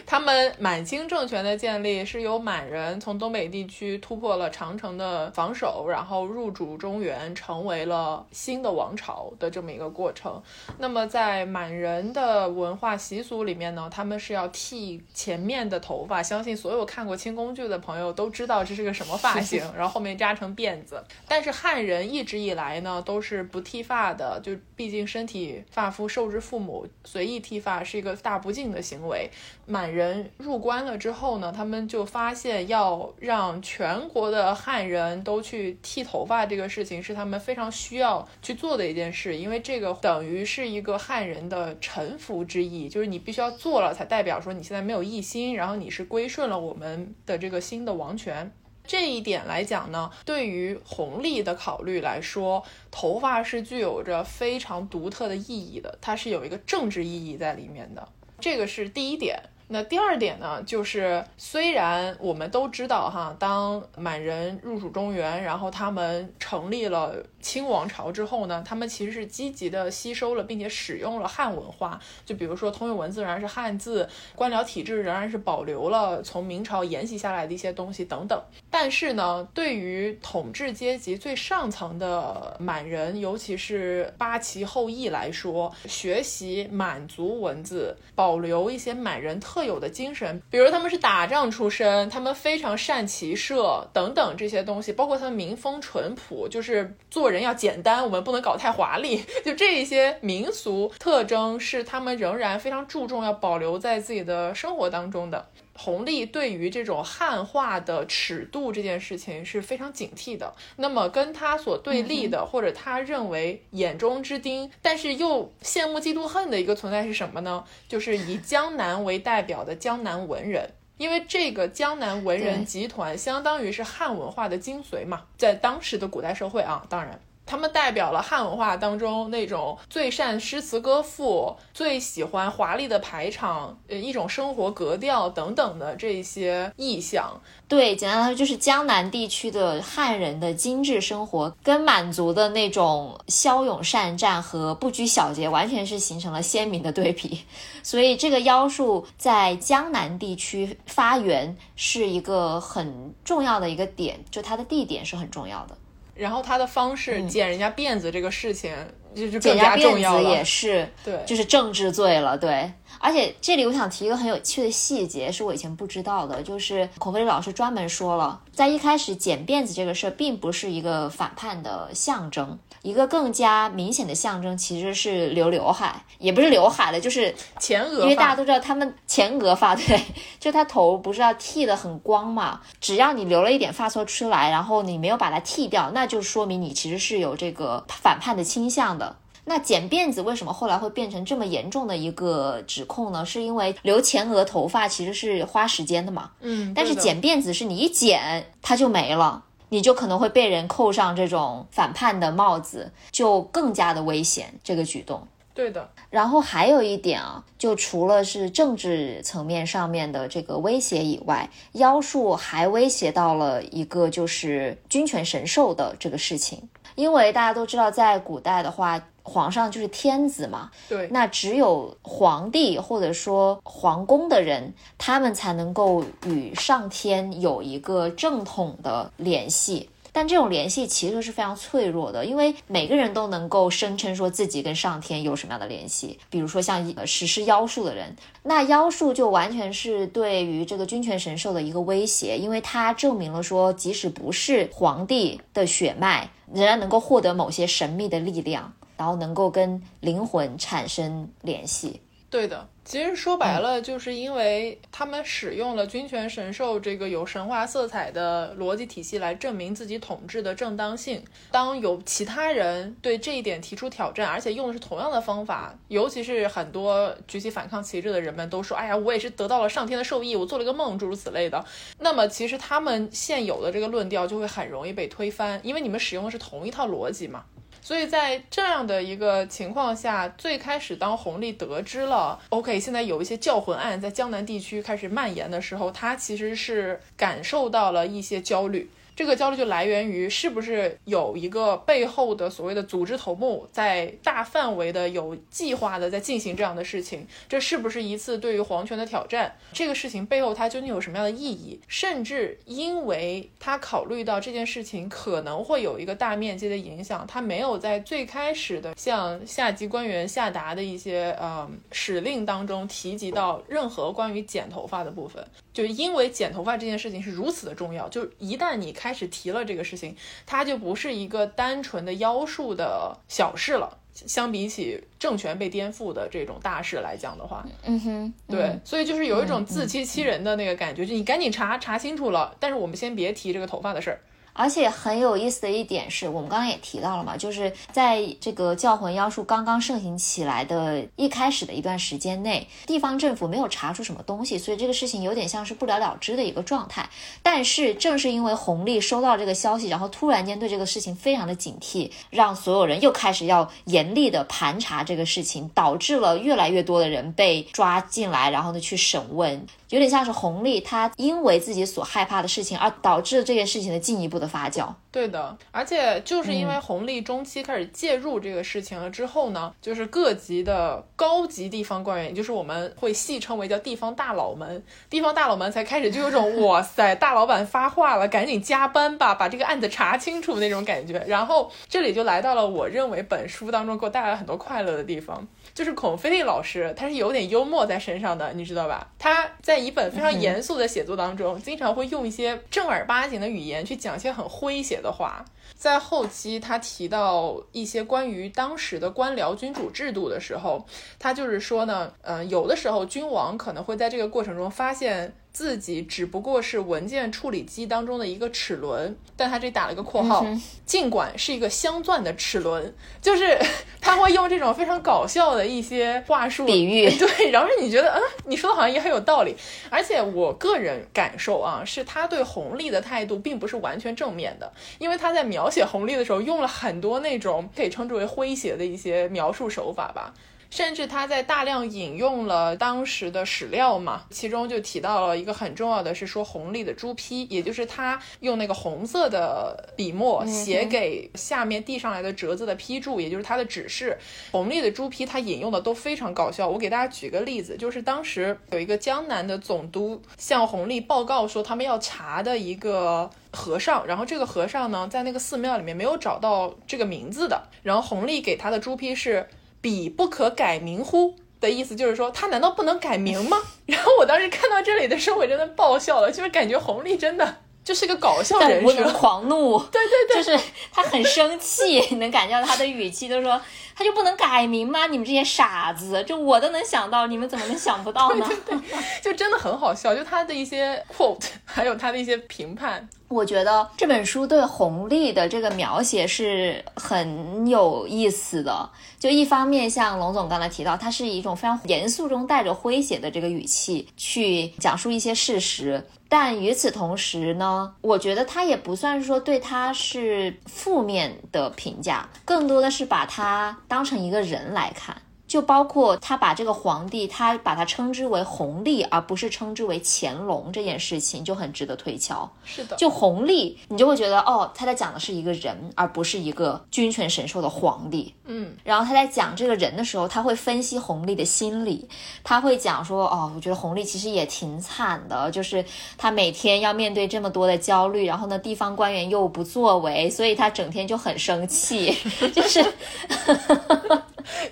[0.05, 10.43] 他们满清政权的建立是由满人从东北地区突破了长城的防守，然后入主中原，成为了新的王朝的这么一个过程。
[10.77, 16.21] 那么在满人的文化习俗里面呢，他们是要剃前面的头发。
[16.21, 21.01] 相信所有看过清宫剧的朋友都知道这是个什么发型， 然后后面扎成辫子。
[21.29, 24.51] 但是汉人一直以来呢都是不剃发的，就。
[24.77, 29.29] 毕竟身体发肤受之父母，随意剃发是一个大不敬的行为。
[29.65, 48.51] 满人入关了之后呢，他们就发现要让全国的汉人都去剃头发这个事情是他们非常需要去做的一件事，因为这个等于是一个汉人的臣服之意，就是你必须要做了，才代表说你现在没有异心，然后你是归顺了我们的这个新的王权。
[48.87, 58.07] 这一点来讲呢，对于红利的考虑来说，头发是具有着非常独特的意义的，它是有一个政治意义在里面的，
[58.39, 59.39] 这个是第一点。
[59.67, 78.39] 那第二点呢，就是虽然我们都知道哈，当满人入主中原，然后他们成立了清王朝之后呢，他们其实是积极的吸收了并且使用了汉文化，就比如说通用文字仍然是汉字，官僚体制仍然是保留了从明朝沿袭下来的一些东西等等。
[78.77, 89.63] 但是呢，对于统治阶级最上层的满人，尤其是八旗后裔来说，学习满族文字，保留一些满人特。
[89.63, 105.47] 有的精神，比如他们是打仗出身，他们非常善骑射等等这些东西，包括他们民风淳朴，就是做人要简单，我们不能搞太华丽， 就这一些民俗特征是他们仍然非常注重要保留在自己的生活当中的。
[105.77, 110.53] 弘历对于这种汉化的尺度这件事情是非常警惕的。
[110.77, 117.63] 那么跟他所对立的，或者他认为眼中之钉，但是又羡慕嫉妒恨的一个存在是什么呢？
[117.87, 127.19] 就是以江南为代表的江南文人，因为这个江南文人集团相当于是汉文化的精髓嘛，在当时的古代社会啊，当然。
[127.45, 137.41] 他们代表了汉文化当中那种最善诗词歌赋、最喜欢华丽的排场、呃一种生活格调等等的这些意象。
[137.67, 147.41] 对，简单来说就是江南地区的汉人的精致生活，跟满族的那种骁勇善战和不拘小节，完全是形成了鲜明的对比。
[147.81, 155.77] 所以这个妖术在江南地区发源是一个很重要的一个点，就它的地点是很重要的。
[156.15, 158.73] 然后他的方式剪人家辫子这个事情，
[159.13, 160.29] 就是更加重要了。
[160.29, 162.71] 也是，对，就是政治罪了，对。
[162.97, 172.57] 而且这里我想提一个很有趣的细节，是我以前不知道的，就是孔飞利老师专门说了，在一开始剪辫子这个事儿，并不是一个反叛的象征。
[172.85, 179.99] 一个更加明显的象征其实是留刘海，也不是刘海的，就是前额，因为大家都知道他们前额发对，
[180.39, 189.15] 就他头不是要剃的很光嘛，只要你留了一点发色出来，然后你没有把它剃掉，那就说明你其实是有这个反叛的倾向的。
[189.47, 193.25] 那剪辫子为什么后来会变成这么严重的一个指控呢？
[193.25, 199.44] 是因为留前额头发其实是花时间的嘛，嗯，但是剪辫子是你一剪它就没了。
[199.69, 204.53] 你就可能会被人扣上这种反叛的帽子，就更加的危险。
[204.63, 205.89] 这个举动，对的。
[206.09, 216.69] 然后还有一点啊，就除了是政治层面上面的这个威胁以外，妖术还威胁到了一个就是君权神授的这个事情。
[216.95, 219.01] 因为大家都知道，在古代的话。
[219.27, 229.89] 皇上就是天子嘛，对，那只有皇帝或者说皇宫的人，他们才能够与上天有一个正统的联系。
[230.13, 236.17] 但这种联系其实是非常脆弱的，因为每个人都能够声称说自己跟上天有什么样的联系。
[236.29, 248.71] 比如说像实施妖术的人，那妖术就完全是对于这个君权神授的一个威胁，因为它证明了说，即使不是皇帝的血脉，仍然能够获得某些神秘的力量。
[248.97, 252.67] 然后能够跟灵魂产生联系，对的。
[252.85, 261.19] 其实说白了，就是因为他们使用了君权神授这个有神话色彩的逻辑体系来证明自己统治的正当性。
[261.49, 271.65] 当有其他人对这一点提出挑战，而且用的是同样的方法，尤其是很多举起反抗旗帜的人们都说：“哎呀，我也是得到了上天的授意，我做了一个梦，诸如此类的。”
[271.97, 277.45] 那么其实他们现有的这个论调就会很容易被推翻，因为你们使用的是同一套逻辑嘛。
[277.85, 288.89] 所以在这样的一个情况下，最开始当弘历得知了，OK，现在有一些教魂案在江南地区开始蔓延的时候，他其实是感受到了一些焦虑。
[289.15, 297.25] 这个焦虑就来源于是不是有一个背后的所谓的组织头目在大范围的有计划的在进行这样的事情？
[297.47, 299.55] 这是不是一次对于皇权的挑战？
[299.71, 301.79] 这个事情背后它究竟有什么样的意义？
[301.87, 315.45] 甚至因为他考虑到这件事情可能会有一个大面积的影响，他没有在最开始的向下级官员下达的一些呃使令当中提及到任何关于剪头发的部分。
[315.73, 323.97] 就因为剪头发这件事情是如此的重要，就一旦你开始提了这个事情，它就不是一个单纯的妖术的小事了。
[324.13, 334.21] 相比起政权被颠覆的这种大事来讲的话，嗯哼，对，所以就是有一种自欺欺人的那个感觉，就你赶紧查查清楚了，但是我们先别提这个头发的事儿。
[334.57, 347.09] 而且很有意思的一点是，我们刚刚也提到了嘛，就是在这个教魂妖术刚刚盛行起来的一开始的一段时间内，地方政府没有查出什么东西，所以这个事情有点像是不了了之的一个状态。
[347.43, 359.67] 但是正是因为弘历收到这个消息，然后突然间对这个事情非常的警惕，让所有人又开始要严厉的盘查这个事情，导致了越来越多的人被抓进来，然后呢去审问。
[359.89, 364.87] 有点像是红利，他因为自己所害怕的事情而导致这件事情的进一步的发酵。
[365.15, 381.23] 对的，而且就是因为红利中期开始介入这个事情了之后呢，就是各级的高级地方官员，也就是我们会戏称为叫地方大佬们，地方大佬们才开始就有种 哇塞，大老板发话了，赶紧加班吧，把这个案子查清楚那种感觉。
[381.25, 385.47] 然后这里就来到了我认为本书当中给我带来很多快乐的地方。
[385.73, 389.07] 就是孔飞利老师，他是有点幽默在身上的，你知道吧？
[389.17, 395.45] 他在一本非常严肃的写作当中，经常会用一些正儿八经的语言去讲一些很诙谐的话。
[395.75, 400.85] 在后期，他提到一些关于当时的官僚君主制度的时候，
[401.19, 405.35] 他就是说呢，嗯，有的时候君王可能会在这个过程中发现。
[405.55, 410.45] 自己只不过是文件处理机当中的一个齿轮，但他这打了一个括号，
[410.85, 413.57] 尽管是一个镶钻的齿轮，就是
[414.01, 419.55] 他会用这种非常搞笑的一些话术比喻， 对，然后你觉得，嗯，你说的好像也很有道理，
[419.89, 430.33] 而且我个人感受啊，是他对红利的态度并不是完全正面的，因为他在描写红利的时候用了很多那种可以称之为诙谐的一些描述手法吧。
[430.75, 444.17] 甚至他在大量引用了当时的史料嘛，其中就提到了一个很重要的是说弘历的朱批，也就是他用那个红色的笔墨写给下面递上来的折子的批注，也就是他的指示。
[444.51, 459.47] 弘历的朱批他引用的都非常搞笑，我给大家举个例子，就是当时有一个江南的总督向弘历报告说他们要查的一个和尚，然后这个和尚呢在那个寺庙里面没有找到这个名字的，然后弘历给他的朱批是。
[459.85, 461.35] 彼不可改名乎？
[461.61, 463.61] 的意思就是说，他难道不能改名吗？
[463.85, 473.61] 然后我当时看到这里的时候，我真的爆笑了，就是感觉红利真的就是个搞笑人设，狂怒，对对对，就是他很生气， 能感觉到他的语气，都说
[473.95, 475.07] 他就不能改名吗？
[475.07, 478.45] 你们这些傻子，就我都能想到，你们怎么能想不到呢？
[478.65, 483.07] 对 对，就真的很好笑，就他的一些 quote，还有他的一些评判。
[483.27, 488.87] 我觉得这本书对红利的这个描写是很有意思的。
[489.17, 496.05] 就一方面，像龙总刚才提到，它是一种非常严肃中带着诙谐的这个语气去讲述一些事实。
[496.37, 505.15] 但与此同时呢，我觉得他也不算说对他是负面的评价，更多的是把他当成一个人来看。
[505.55, 512.51] 就包括他把这个皇帝，他把他称之为弘历，而不是称之为乾隆这件事情，就很值得推敲。
[512.65, 518.33] 是的，就弘历，你就会觉得哦，他在讲的是一个人，而不是一个君权神授的皇帝。
[518.43, 522.05] 嗯，然后他在讲这个人的时候，他会分析弘历的心理，
[522.43, 525.85] 他会讲说哦，我觉得弘历其实也挺惨的，就是
[526.17, 532.13] 他每天要面对这么多的焦虑，然后呢，地方官员又不作为，所以他整天就很生气，
[532.53, 532.83] 就是。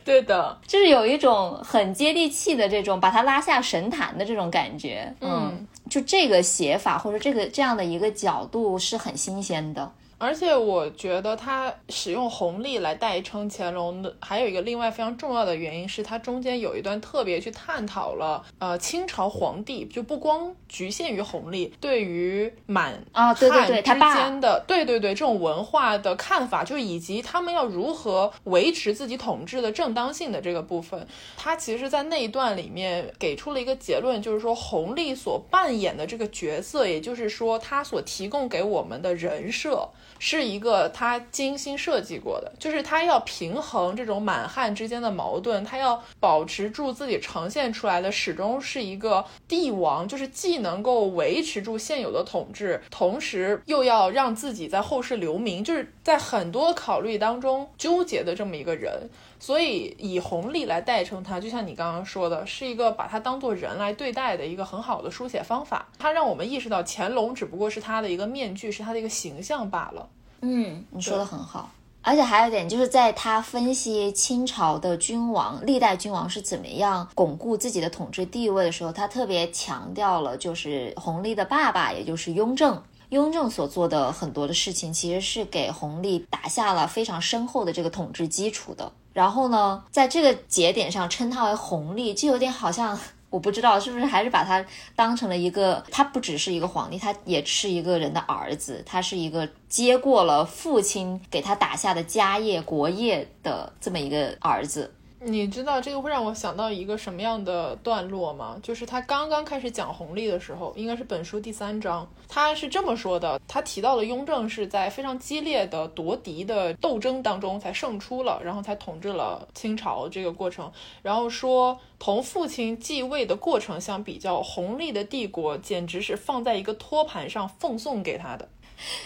[0.03, 9.91] 对的，就是有一种很接地气的这种把他拉下神坛的这种感觉，嗯，就这个写法或者这个这样的一个角度是很新鲜的。
[10.24, 31.05] 而且我觉得他使用红利来代称乾隆的，还有一个另外非常重要的原因是，他中间有一段特别去探讨了，呃，清朝皇帝就不光局限于红利对于满啊汉之间的，对对对，这种文化的看法，就以及他们要如何维持自己统治的正当性的这个部分，
[31.36, 39.89] 他其实，在那一段里面给出了一个结论，就是说红利所扮演的这个角色，也就是说他所提供给我们的人设。
[40.26, 59.09] 是一个他精心设计过的，就是他要平衡这种满汉之间的矛盾，他要保持住自己呈现出来的始终是一个帝王，就是既能够维持住现有的统治，同时又要让自己在后世留名，就是在很多考虑当中纠结的这么一个人。
[59.43, 65.85] 所以以红利来代称他，就像你刚刚说的，是一个把他当做人来对待的一个很好的书写方法。
[65.99, 70.07] 他让我们意识到乾隆只不过是他的一个面具，是他的一个形象罢了。
[70.39, 71.69] 嗯，你说的很好。
[72.03, 82.81] 而且还有一点，就是在他分析清朝的君王、历代君王是怎么样巩固自己的统治地位的时候，他特别强调了，就是弘历的爸爸，也就是雍正。
[83.09, 88.89] 雍正所做的很多的事情，其实是给弘历打下了非常深厚的这个统治基础的。
[89.14, 92.99] 然后呢，在这个节点上称他为弘历，就有点好像。
[93.30, 94.64] 我不知道是不是还是把他
[94.95, 104.93] 当成了一个，他不只是一个皇帝，他也是一个人的儿子，他是一个接过了父亲给他打下的家业国业的这么一个儿子。
[105.26, 108.57] 你知道这个会让我想到一个什么样的段落吗？
[108.61, 120.69] 就是他刚刚开始讲弘历的时候，应该是本书第三章，他是这么说的：他提到了雍正是在非常激烈的夺嫡的斗争当中才胜出了，然后才统治了清朝这个过程。
[121.01, 128.49] 然后说，同父亲继位的过程相比较，弘历的帝国简直是放在一个托盘上奉送给他的。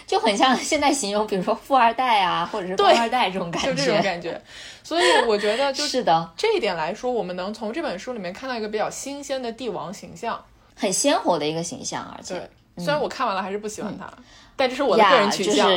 [0.06, 4.40] 就很像现在形容，比如说富二代啊，或者是官二代这种感觉，就这种感觉。
[4.82, 10.42] 所以我觉得就， 是的，这一点来说，我们能从这本书里面看到一个比较新鲜的帝王形象，
[10.74, 12.04] 很鲜活的一个形象。
[12.16, 14.10] 而且，虽然我看完了还是不喜欢他，
[14.56, 15.68] 但这是我的个人取向。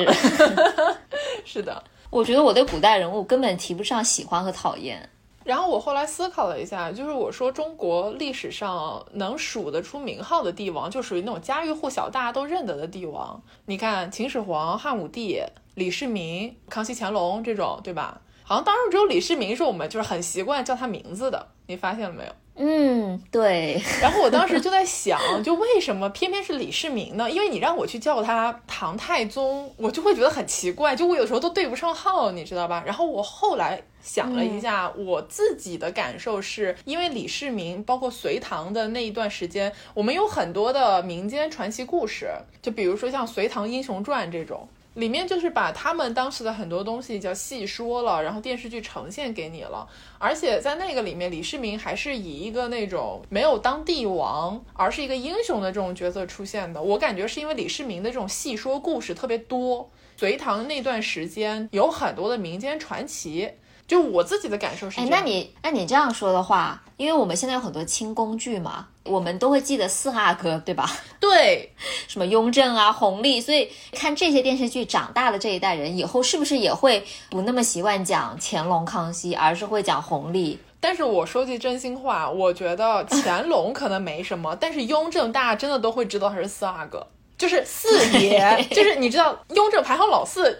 [1.43, 5.09] 是的， 我觉得我对古代人物根本提不上喜欢和讨厌。
[5.43, 13.41] 然后我后来思考了一下，就是我说中国历史上能数得出名号的帝王，就属于那种家喻户晓、大家都认得的帝王。
[13.65, 15.41] 你看秦始皇、汉武帝、
[15.75, 18.21] 李世民、康熙、乾隆这种，对吧？
[18.43, 22.31] 好像当时只有李世民是我们就是很习惯叫他名字的，你发现了没有？
[22.55, 23.81] 嗯，对。
[24.01, 27.29] 然后我当时就在想， 就为什么偏偏是李世民呢？
[27.29, 32.83] 因为你让我去叫他唐太宗，我就会觉得很奇怪，就我有时候都对不上号，你知道吧？
[32.85, 42.29] 然后我后来想了一下，我自己的感受是因为李世民，包括隋唐的那一段时间，我们有很多的民间传奇故事，
[42.61, 44.67] 就比如说像《隋唐英雄传》这种。
[44.95, 49.87] 里面就是把他们当时的很多东西叫细说了，然后电视剧呈现给你了。
[50.17, 56.81] 而且在那个里面，李世民还是以一个那种没有当帝王，而是一个英雄的这种角色出现的。
[56.81, 63.49] 我感觉是因为李世民的这种细说故事特别多，隋唐那段时间有很多的民间传奇。
[63.87, 70.89] 就我自己的感受是，哎，那你那你这样说的话，因为我们现在有很多清宫剧嘛，我们都会记得四阿哥， 对吧？
[71.19, 71.71] 对，
[72.07, 80.59] 什么雍正啊、弘历，所以看这些电视剧长大的这一代人，以后是不是也会不那么习惯讲乾隆、康熙，而是会讲弘历？
[80.79, 87.05] 但是我说句真心话，我觉得乾隆可能没什么，但是雍正大家真的都会知道他是四阿哥。
[87.41, 88.39] 就是四爷，
[88.69, 90.59] 就是你知道雍正排行老四，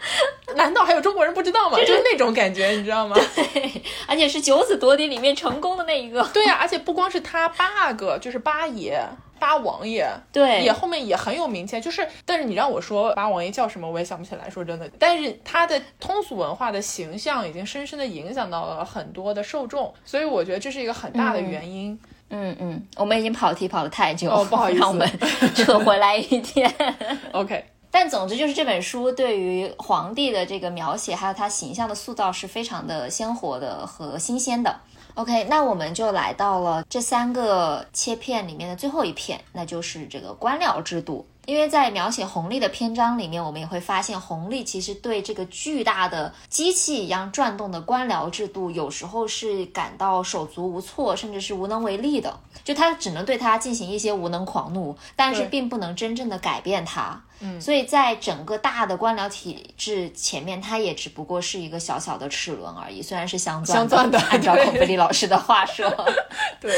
[0.55, 1.77] 难道还有中国人不知道吗？
[1.77, 3.15] 就是那种感觉，你知道吗？
[3.35, 6.23] 对，而且是九子夺嫡里面成功的那一个。
[6.33, 8.99] 对呀，而且不光是他八阿哥，就是八爷、
[9.37, 11.79] 八王爷， 对，也后面也很有名气。
[11.79, 14.49] 就是，但是你让我说八王爷叫什么，我也想不起来。
[14.49, 21.91] 说真的，但是他的通俗文化的形象已经深深的影响到了很多的受众，所以我觉得这是一个很大的原因。
[21.91, 21.99] 嗯
[22.31, 25.07] 嗯嗯，我们已经跑题跑了太久，哦，不好意思，让我们
[25.53, 26.73] 扯回来一点。
[27.33, 34.75] OK，但总之就是这本书对于皇帝的这个描写，还有他形象的塑造是非常的鲜活的和新鲜的。
[35.15, 41.27] OK，那我们就来到了这三个切片里面的最后一片，那就是这个官僚制度。
[41.51, 52.39] 因为在描写红利的篇章里面，我们也会发现红利其实对这个巨大的机器一样转动的官僚制度，有时候是感到手足无措，甚至是无能为力的。
[52.63, 57.21] 就他只能对他进行一些无能狂怒，但是并不能真正的改变他。
[57.41, 63.01] 嗯，所以在整个大的官僚体制前面，他也只不过是一个小小的齿轮而已。
[63.01, 65.89] 虽然是镶钻的，按照孔飞利老师的话说，
[66.61, 66.73] 对。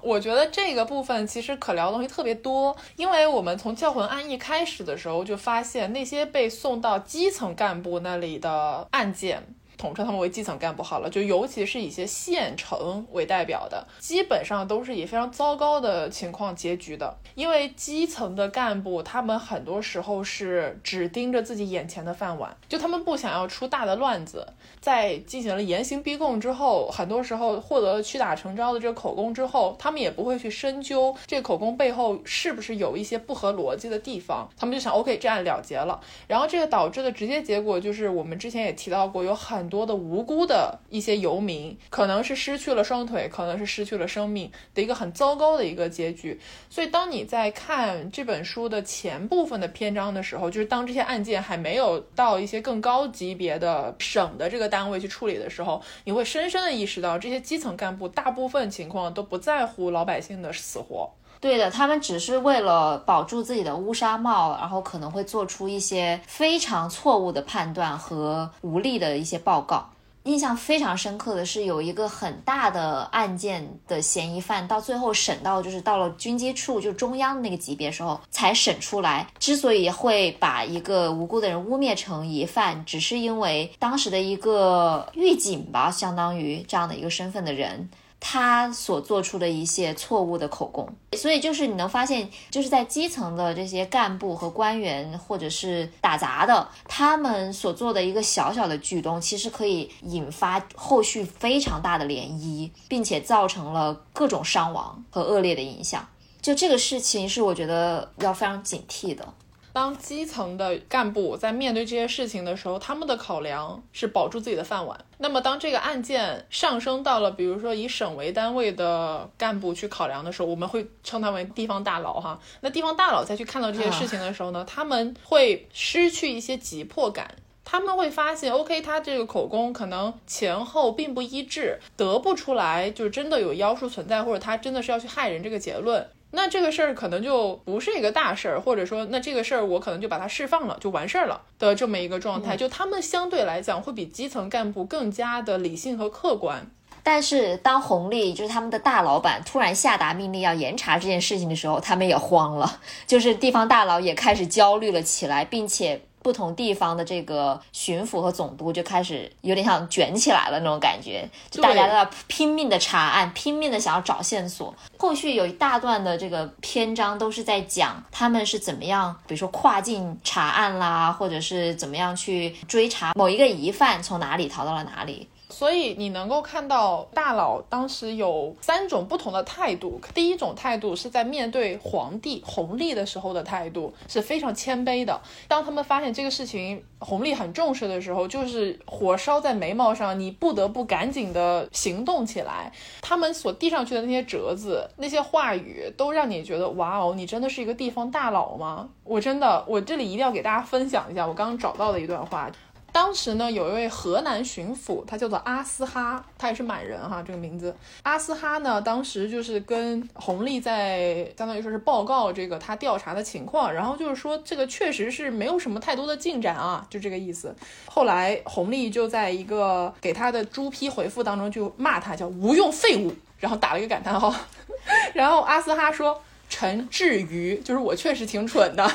[0.00, 9.42] 我觉得这个部分其实可聊的东西特别多，因为我们从教魂案一开始的时候就发现，那些被送到基层干部那里的案件。
[9.78, 17.16] 统称他们为基层干部好了，就尤其是以一些县城为代表的，基本上都是以非常糟糕的情况结局的。
[17.34, 24.46] 因为基层的干部，他们很多时候是只盯着自己眼前的饭碗，就他们不想要出大的乱子。
[24.80, 36.00] 在进行了严刑逼供之后，很多时候获得了屈打成招的这个口供之后，他们也不会去深究这个口供背后是不是有一些不合逻辑的地方，他们就想 OK 这案了结了。
[36.26, 46.40] 然后这个导致的直接结果就是我们之前也提到过，有很多的无辜的一些游民，可能是失去了双腿，可能是失去了生命的一个很糟糕的一个结局。
[46.70, 61.10] 所以，当你在看这本书的前部分的篇章的时候，就是当这些案件还没有到一些更高级别的省的这个单位去处理的时候，你会深深的意识到，这些基层干部大部分情况都不在乎老百姓的死活。
[61.40, 69.88] 对的，他们只是为了保住自己的乌纱帽，然后可能会做出一些非常错误的判断和无力的一些报告。
[70.24, 79.26] 印象非常深刻的是，有一个很大的案件的嫌疑犯，到最后审到就是到了军机处，就中央那个级别时候才审出来。
[79.38, 87.88] 之所以会把一个无辜的人污蔑成疑犯，只是因为当时的一个狱警吧，相当于这样的一个身份的人。
[88.20, 106.06] 他所做出的一些错误的口供，所以就是你能发现，就是在基层的这些干部和官员，或者是打杂的，他们所做的一个小小的举动，其实可以引发后续非常大的涟漪，并且造成了各种伤亡和恶劣的影响。
[106.40, 109.34] 就这个事情，是我觉得要非常警惕的。
[109.78, 114.98] 当基层的干部在面对这些事情的时候，他们的考量是保住自己的饭碗。
[115.18, 122.40] 那么，当这个案件上升到了，比如说以省为单位的干部去考量的时候，我们会称他为地方大佬哈。
[122.60, 127.36] 那地方大佬再去看到这些事情的时候呢，他们会失去一些急迫感。
[127.64, 136.04] 他们会发现，OK，他这个口供可能前后并不一致，得不出来就是真的有妖术存在，或者他真的是要去害人这个结论。
[136.30, 142.56] 那这个事儿可能就不是一个大事儿，或者说，那这个事儿我可能就把它释放了，就完事儿了的这么一个状态。
[142.56, 146.70] 就他们相对来讲会比基层干部更加的理性和客观。
[147.02, 156.02] 但是当红利就是他们的大老板突然下达命令要严查这件事情的时候，他们也慌了，就是地方大佬也开始焦虑了起来，并且。
[156.28, 164.74] 不同地方的这个巡抚和总督就开始有点像卷起来了那种感觉，就大家都在拼命的查案，拼命的想要找线索。
[164.98, 175.26] 后续有一大段的这个篇章都是在讲他们是怎么样，比如说跨境查案啦，或者是怎么样去追查某一个疑犯从哪里逃到了哪里。
[175.58, 180.00] 所以你能够看到大佬当时有三种不同的态度。
[180.14, 185.20] 第一种态度是在面对皇帝弘历的时候的态度是非常谦卑的。
[185.48, 192.72] 当他们发现这个事情弘历很重视的时候，就是火烧在眉毛上，你不得不赶紧的行动起来。
[193.00, 198.88] 他们所递上去的那些折子、那些话语，都让你觉得哇哦，你真的是一个地方大佬吗？
[199.02, 202.48] 我真的，我这里一定要给大家分享一下我刚刚找到的一段话。
[202.90, 207.74] 当时呢，有一位河南巡抚，他叫做阿斯哈，他也是满人哈，这个名字。
[208.02, 217.54] 阿斯哈呢，当时就是跟弘历在相当于说是报告这个他调查的情况，然后就是说这个确实是没有什么太多的进展啊，就这个意思。
[217.86, 224.34] 后来弘历就在一个给他的朱批回复当中就骂他叫无用废物，然后打了一个感叹号。
[225.14, 228.90] 然后阿斯哈说：“臣至于，就是我确实挺蠢的。”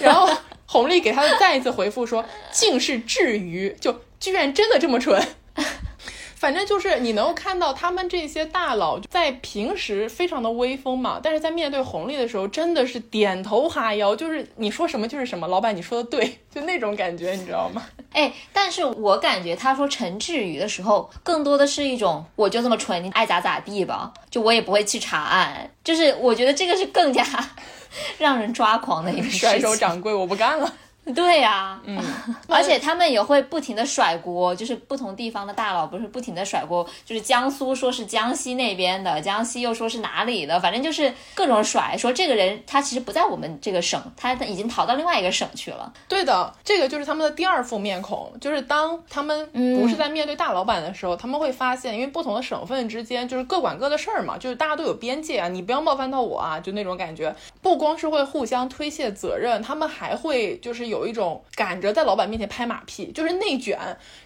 [0.00, 0.28] 然后。
[0.72, 5.22] 红利给他的再一次回复说：“竟是至于，就居然真的这么蠢。
[6.34, 17.86] ”反正就是你能够看到他们这些大佬在平时非常的威风嘛，但是在面对红利的时候真的是点头哈腰，就是你说什么就是什么，老板你说的对， 就那种感觉，你知道吗？
[18.12, 27.22] 哎，但是我感觉他说陈志宇的时候，更多的是一种我就这么蠢，你爱咋咋地吧，就我也不会去查案，就是我觉得这个是更加
[28.18, 30.72] 让人抓狂的一个 甩手掌柜，我不干了。
[31.14, 32.00] 对呀，嗯，
[32.48, 45.92] 而且他们也会不停的甩锅，就是不同地方的大佬不是不停的甩锅，就是江苏说是江西那边的，江西又说是哪里的，反正就是各种甩，说这个人他其实不在我们这个省，他已经逃到另外一个省去了。
[46.06, 49.44] 对的，这个就是他们的第二副面孔，就是当他们
[49.76, 60.91] 不是在面对大老板的时候，他们会发现，因为不同的省份之间就是各管各的事儿嘛，就是大家都有边界啊，你不要冒犯到我啊，就那种感觉，不光是会互相推卸责任，他们还会就是。
[60.92, 63.78] 有一种赶着在老板面前拍马屁，就是内卷。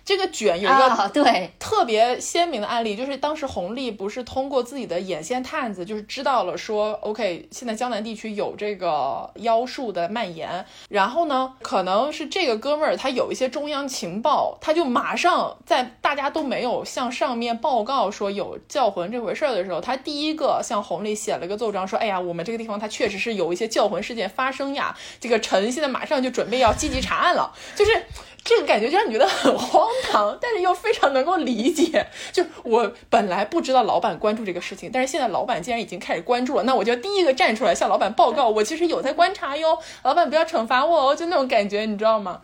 [0.04, 10.66] 这个卷有一个对特别鲜明的案例，就是当时弘历不是通过自己的眼线探子，就是知道了说，OK，现在江南地区有这个妖术的蔓延。
[10.88, 24.96] 然后呢，可能是这个哥们儿他有一些中央情报，他就马上在大家都没有向上面报告说有教魂这回事儿的时候，他第一个向弘历写了个奏章，说，哎呀，我们这个地方他确实是有一些教魂事件发生呀。
[25.20, 26.55] 这个臣现在马上就准备。
[26.59, 27.90] 要积极查案了，就是
[28.44, 32.07] 这个感觉就让你觉得很荒唐，但是又非常能够理解。
[32.32, 42.40] 就我本来不知道老板关注这个事情，但是现在老板既然已经开始关注了，那我就要第一个站出来向老板报告，我其实有在观察哟，老板不要惩罚我哦，就那种感觉，你知道吗？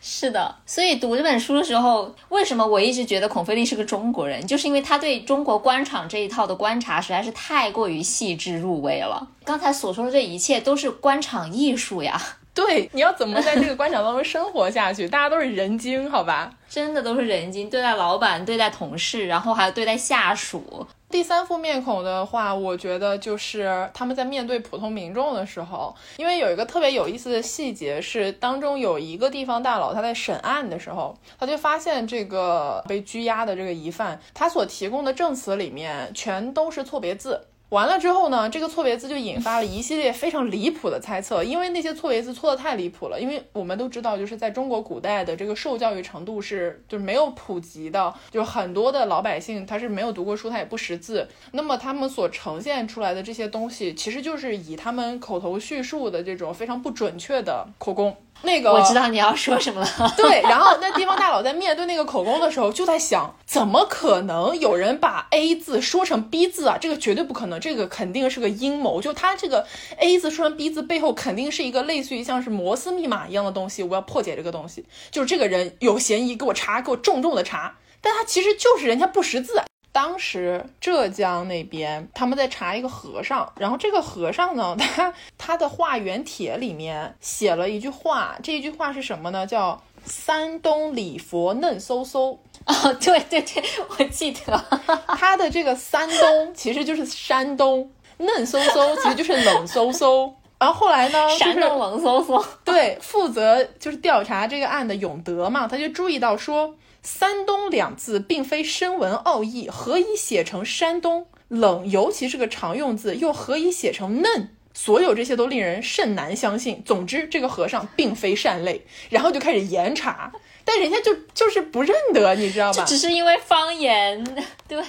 [0.00, 9.28] 是的，所以读这本书的时候，为什么我一直觉得孔飞利是个中国人，就是因为他对中国官场这一套的观察实在是太过于细致入微了。
[9.44, 12.20] 刚才所说的这一切都是官场艺术呀。
[12.54, 15.06] 对，你要怎么在这个官场当中生活下去？
[15.08, 16.52] 大家都是人精，好吧？
[16.68, 20.86] 真的都是人精，对待老板，对待同事，然后还有对待下属。
[21.08, 37.46] 第三副面孔的话，我觉得就是他们在面对普通民众的时候，因为有一个特别有意思的细节是，当中有一个地方大佬他在审案的时候，他就发现这个被拘押的这个疑犯，他所提供的证词里面全都是错别字。
[37.72, 43.18] 完了之后呢，这个错别字就引发了一系列非常离谱的猜测，因为那些错别字错的太离谱了。
[43.18, 51.26] 因为我们都知道，就是在中国古代的这个受教育程度是就是没有普及的，就很多的老百姓他是没有读过书，他也不识字。
[51.52, 58.14] 那么他们所呈现出来的这些东西，其实就是以他们口头叙述的这种非常不准确的口供。
[58.40, 59.88] 那个我知道你要说什么了。
[60.16, 66.76] 对，然后那地方大佬在面对那个口供的时候，就在想，怎么可能有人把 A 字说成 B 字啊？
[66.76, 69.00] 这个绝对不可能，这个肯定是个阴谋。
[69.00, 69.64] 就他这个
[69.98, 73.82] A 字说成 B 字背后，肯定是一个类似于像是摩斯密码一样的东西。
[73.82, 77.76] 我要破解这个东西，就是这个人有嫌疑，给我查，给我重重的查。
[78.00, 79.62] 但他其实就是人家不识字。
[79.92, 89.46] 当时浙江那边他们在查一个和尚，然后这个和尚呢， 他他的化缘帖里面写了一句话，这一句话是什么呢？
[89.46, 92.38] 叫“山东礼佛嫩嗖嗖”。
[92.64, 93.62] 哦，对对对，
[93.98, 94.64] 我记得
[95.18, 100.32] 他的这个山东其实就是山东，嫩嗖嗖 其实就是冷飕飕。
[100.58, 102.42] 然后后来呢，山东冷飕飕。
[102.64, 106.74] 对，负责就是调查这个案的永德嘛，他就注意到说。
[107.02, 111.26] 山东两字并非深文奥义，何以写成山东？
[111.48, 114.50] 冷尤其是个常用字，又何以写成嫩？
[114.72, 116.82] 所有这些都令人甚难相信。
[116.84, 120.32] 总之，这个和尚并非善类，然后就开始严查，
[120.64, 122.84] 但人家就就是不认得，你知道吧？
[122.86, 124.24] 只是因为方言，
[124.66, 124.80] 对。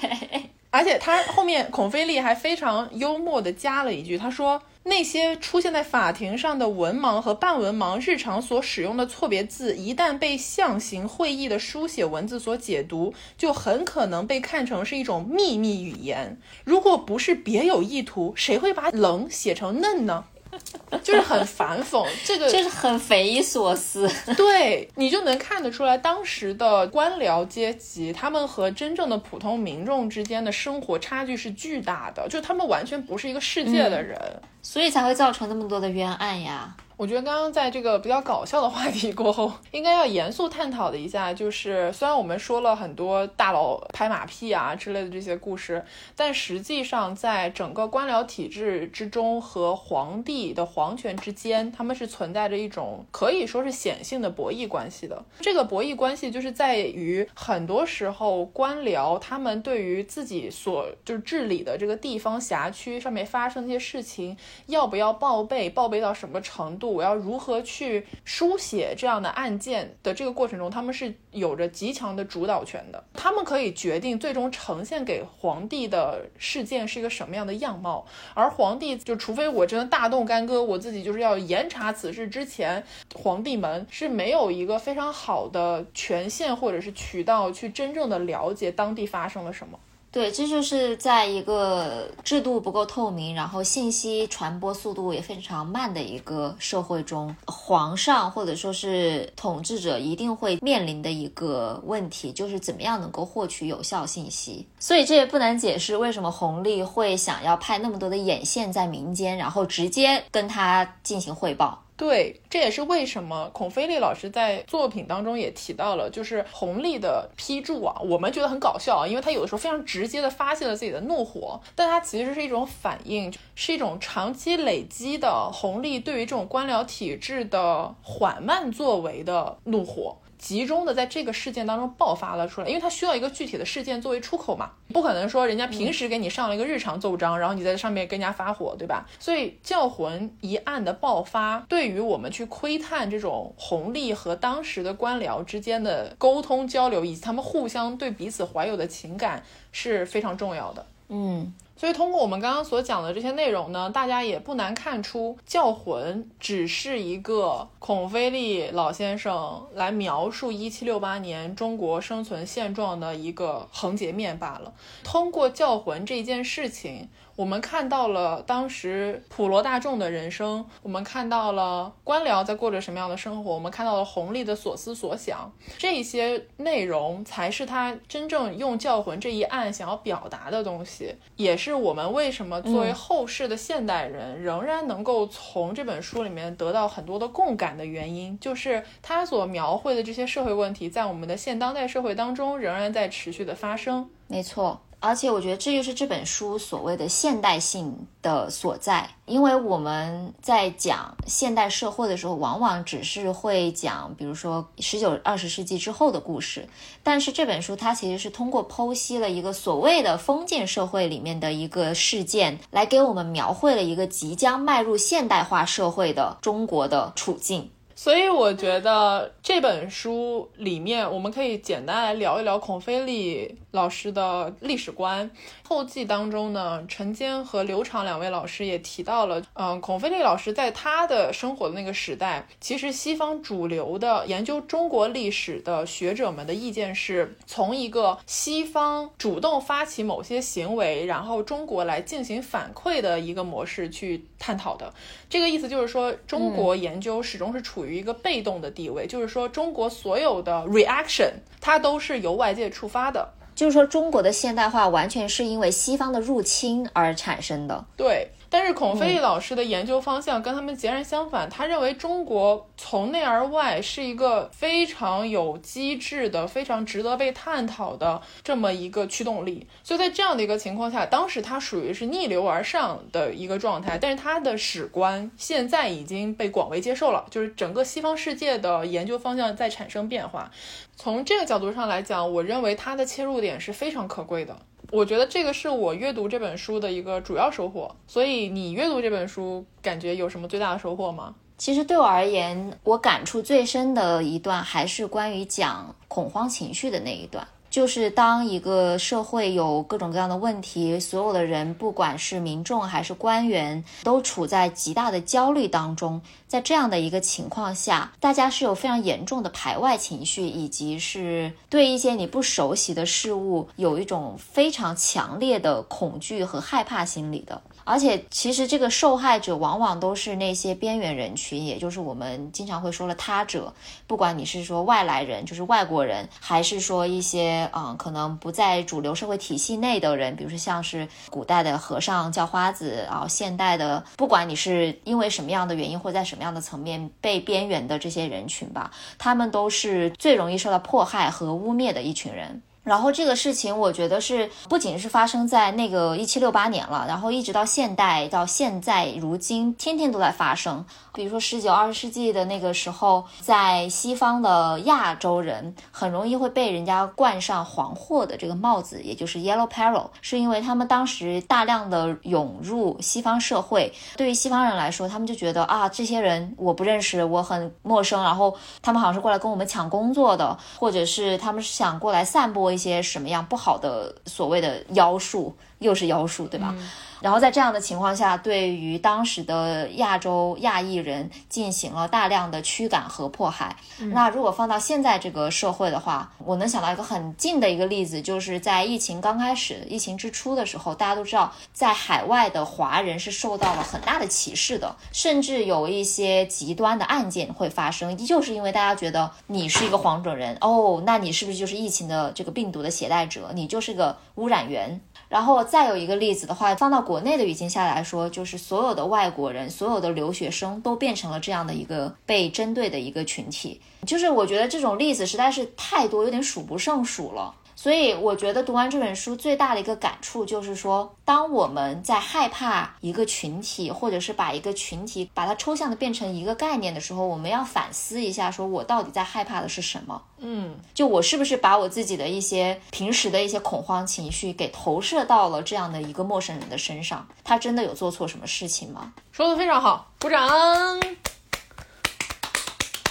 [0.74, 4.61] 而且他后面孔飞利还非常幽默的加了一句，他说。
[4.86, 16.38] 那些出现在法庭上的文盲和半文盲日常所使用的错别字，一旦被象形会意的书写文字所解读，就很可能被看成是一种秘密语言。
[16.65, 20.26] 如果不是别有意图，谁会把冷写成嫩呢？
[21.04, 24.10] 就是很反讽，这个就是很匪夷所思。
[24.38, 34.20] 对你就能看得出来，当时的官僚阶级，他们和真正的普通民众之间的生活差距是巨大的，就他们完全不是一个世界的人，
[34.62, 36.76] 所以才会造成那么多的冤案呀。
[37.04, 45.84] 我觉得刚刚在这个比较搞笑的话题过后，应该要严肃探讨的一下，就是虽然我们说了很多大佬拍马屁啊之类的这些故事，
[46.16, 55.22] 但实际上在整个官僚体制之中和皇帝的皇权之间，他们是存在着一种可以说是显性的博弈关系的。
[55.41, 64.38] 这个博弈关系就是在于很多时候官僚他们对于自己所就是治理的这个地方辖区上面发生的一些事情，
[64.68, 66.93] 要不要报备，报备到什么程度。
[66.94, 73.04] 我要如何去书写这样的案件的这个过程中，他们是有着极强的主导权的。
[73.14, 78.06] 他们可以决定最终呈现给皇帝的事件是一个什么样的样貌。
[78.34, 82.84] 而皇帝就除非我真的大动干戈，我自己就是要严查此事之前，
[83.16, 89.80] 皇帝们是没有一个非常好的权限或者是渠道去真正的了解当地发生了什么。
[90.14, 104.68] 对，这就是在一个制度不够透明，然后信息传播速度也非常慢的一个社会中，皇上或者说是统治者一定会面临的一个问题，就是怎么样能够获取有效信息。
[104.78, 111.84] 所以这也不难解释为什么弘历会想要派那么多的眼线在民间，然后直接跟他进行汇报。
[111.96, 130.18] 对，这也是为什么孔飞利老师在作品当中也提到了，就是红利的批注啊，我们觉得很搞笑啊，因为他有的时候非常直接的发泄了自己的怒火，但他其实是一种反应，是一种长期累积的红利对于这种官僚体制的缓慢作为的怒火。
[130.44, 139.08] 集中的在这个事件当中爆发了出来，因为它需要一个具体的事件作为出口嘛，不可能说人家平时给你上了一个日常奏章，然后你在上面跟人家发火，对吧？
[139.18, 149.41] 所以教魂一案的爆发，对于我们去窥探这种红利和当时的官僚之间的沟通交流，以及他们互相对彼此怀有的情感
[149.72, 150.86] 是非常重要的。
[151.08, 151.54] 嗯。
[151.84, 164.73] 所以，通过我们刚刚所讲的这些内容呢，大家也不难看出，教魂只是一个孔飞利老先生来描述一七六八年中国生存现状的一个横截面罢了。
[165.03, 167.09] 通过教魂这件事情。
[167.36, 194.09] 我们看到了当时普罗大众的人生，我们看到了官僚在过着什么样的生活，我们看到了红利的所思所想，这些内容才是他真正用教魂这一案想要表达的东西，也是我们为什么作为后世的现代人仍然能够从这本书里面得到很多的共感的原因，就是他所描绘的这些社会问题，在我们的现当代社会当中仍然在持续的发生。
[194.27, 194.79] 没错。
[195.06, 206.70] 而且我觉得这就是这本书所谓的现代性的所在，因为我们在讲现代社会的时候，往往只是会讲，比如说十九、二十世纪之后的故事。
[207.04, 217.70] 但是这本书它其实是通过剖析了一个所谓的封建社会里面的一个事件，来给我们描绘了一个即将迈入现代化社会的中国的处境。
[217.96, 225.30] 所以我觉得这本书里面，我们可以简单来聊一聊孔飞利老师的历史观。
[225.74, 244.93] 后记当中呢，陈坚和刘长两位老师也提到了，嗯，孔飞利老师在他的生活的那个时代，其实西方主流的研究中国历史的学者们的意见是从一个西方主动发起某些行为，然后中国来进行反馈的一个模式去探讨的。
[245.28, 247.93] 这个意思就是说，中国研究始终是处于。
[247.93, 257.86] 一个被动的地位，就是说中国所有的 reaction 它都是由外界触发的，就是说中国的现代化完全是因为西方的入侵而产生的。
[257.95, 258.30] 对。
[258.54, 269.66] 但是孔飞利老师的研究方向跟他们截然相反，他认为中国从内而外是一个非常有机制的、非常值得被探讨的这么一个驱动力。
[269.84, 280.51] 所以在这样的一个情况下，当时他属于是逆流而上的一个状态，但是他的史观现在已经被广为接受了，就是整个西方世界的研究方向在产生变化。
[280.95, 284.56] 从这个角度上来讲，我认为他的切入点是非常可贵的。
[284.94, 287.96] 我觉得这个是我阅读这本书的一个主要收获。
[288.06, 291.34] 所以你阅读这本书，感觉有什么最大的收获吗？
[291.58, 297.48] 其实对我而言，我感触最深的一段还是关于讲恐慌情绪的那一段。
[297.74, 306.21] 就是当一个社会有各种各样的问题，所有的人，不管是民众还是官员，都处在极大的焦虑当中。
[306.47, 317.59] 在这样的一个情况下，大家是有非常严重的排外情绪，以及是对一些你不熟悉的事物有一种非常强烈的恐惧和害怕心理的。
[317.86, 323.73] 而且，其实这个受害者往往都是那些边缘人群，也就是我们经常会说的他者。
[324.07, 342.61] 不管你是说外来人，就是外国人，还是说一些嗯，可能不在主流社会体系内的人，比如说像是古代的和尚叫花子，然后现代的，不管你是因为什么样的原因，或在什么样的层面被边缘的这些人群吧，他们都是最容易受到迫害和污蔑的一群人。
[342.84, 350.86] 然后这个事情，我觉得是不仅是发生在那个一七六八年了，然后一直到现代，到现在如今，天天都在发生。
[351.13, 376.73] 比如说十九二十世纪的那个时候，在西方的亚洲人很容易会被人家冠上黄祸的这个帽子，也就是 yellow peril，是因为他们当时大量的涌入西方社会，对于西方人来说，他们就觉得啊，这些人我不认识，我很陌生，然后他们好像是过来跟我们抢工作的，或者是他们是想过来散播一些什么样不好的所谓的妖术，又是妖术，对吧？
[377.21, 383.73] 然后在这样的情况下，对于当时的亚洲亚裔人进行了大量的驱赶和迫害。
[384.11, 403.51] 那如果放到现在这个社会的话，我能想到一个很近的一个例子，就是在疫情刚开始、疫情之初的时候，大家都知道，在海外的华人是受到了很大的歧视的，甚至有一些极端的案件会发生，就是因为大家觉得你是一个黄种人哦，那你是不是就是疫情的这个病毒的携带者？
[403.53, 404.99] 你就是个污染源。
[405.34, 413.81] 然后再有一个例子的话，放到国内的语境下来说，就是所有的外国人、所有的留学生都变成了这样的一个被针对的一个群体。
[414.05, 417.51] 就是我觉得这种例子实在是太多，有点数不胜数了。
[417.84, 430.21] 所以我觉得读完这本书最大的一个感触就是说，当我们在害怕一个群体，或者是把一个群体把它抽象的变成一个概念的时候，我们要反思一下，说我到底在害怕的是什么？
[430.38, 437.27] 嗯，就我是不是把我自己的一些平时的一些恐慌情绪给投射到了这样的一个陌生人的身上？
[437.43, 439.13] 他真的有做错什么事情吗？
[439.34, 440.49] 说的非常好，鼓掌。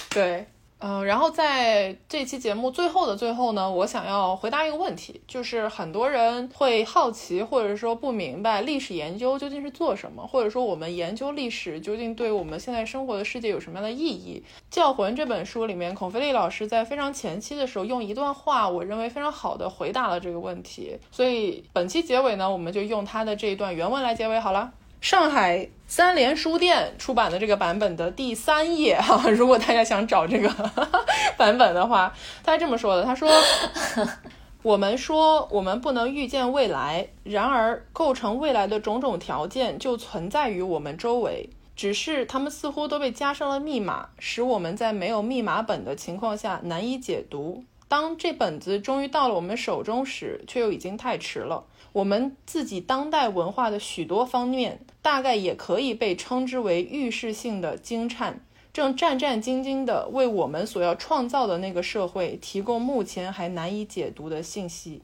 [0.09, 0.47] 对。
[0.85, 14.43] 嗯，然后在这期节目最后的最后呢，我想要回答一个问题，就是很多人会好奇或者说不明白历史研究究竟是做什么，或者说我们研究历史究竟对我们现在生活的世界有什么样的意义？
[14.75, 24.73] 《教魂》这本书里面，孔飞利老师在非常前期的时候用一段话，我认为非常好的回答了这个问题，所以本期结尾呢，我们就用他的这一段原文来结尾好了。
[25.03, 30.47] 上海三联书店出版的这个版本的第三页 哈，如果大家想找这个
[31.35, 33.29] 版本的话，他是这么说的：他说，
[34.63, 47.65] 我们说我们不能预见未来，然而构成未来的种种条件就存在于我们周围，只是它们似乎都被加上了密码，使我们在没有密码本的情况下难以解读。
[47.89, 51.65] 当这本子终于到了我们手中时，却又已经太迟了。
[51.93, 58.41] 我们自己当代文化的许多方面，大概也可以被称之为预示性的惊颤，
[58.73, 65.01] 正战战兢兢地为我们所要创造的那个社会提供目前还难以解读的信息。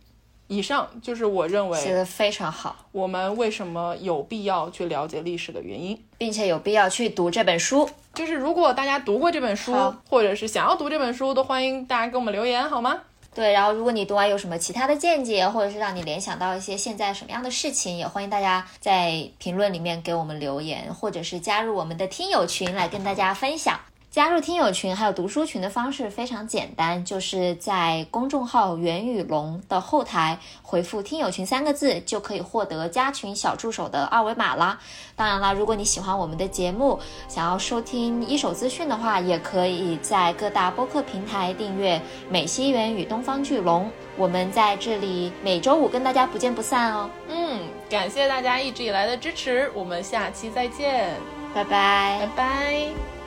[0.48, 7.88] 以上就是我认为写的非常好，我们为什么有必要去了解历史的原因，并且有必要去读这本书。
[8.16, 13.04] 就是如果大家读过这本书，或者是想要读这本书，都欢迎大家给我们留言，好吗？
[13.34, 23.80] 对，然后如果你读完有什么其他的见解，或者是让你联想到一些现在什么样的事情，也欢迎大家在评论里面给我们留言，或者是加入我们的听友群来跟大家分享。
[24.20, 34.78] 加入听友群还有读书群的方式非常简单，就是在公众号“袁宇龙”的后台回复“听友群”三个字，就可以获得加群小助手的二维码啦。
[35.16, 37.00] 当然啦，如果你喜欢我们的节目，
[37.30, 41.98] 想要收听一手资讯的话，也可以在各大播客平台订阅
[42.30, 43.86] 《美西元与东方巨龙》。
[44.18, 47.10] 我们在这里每周五跟大家不见不散哦。
[47.30, 51.10] 嗯，感谢大家一直以来的支持，我们下期再见，
[51.56, 53.19] 拜拜，拜拜。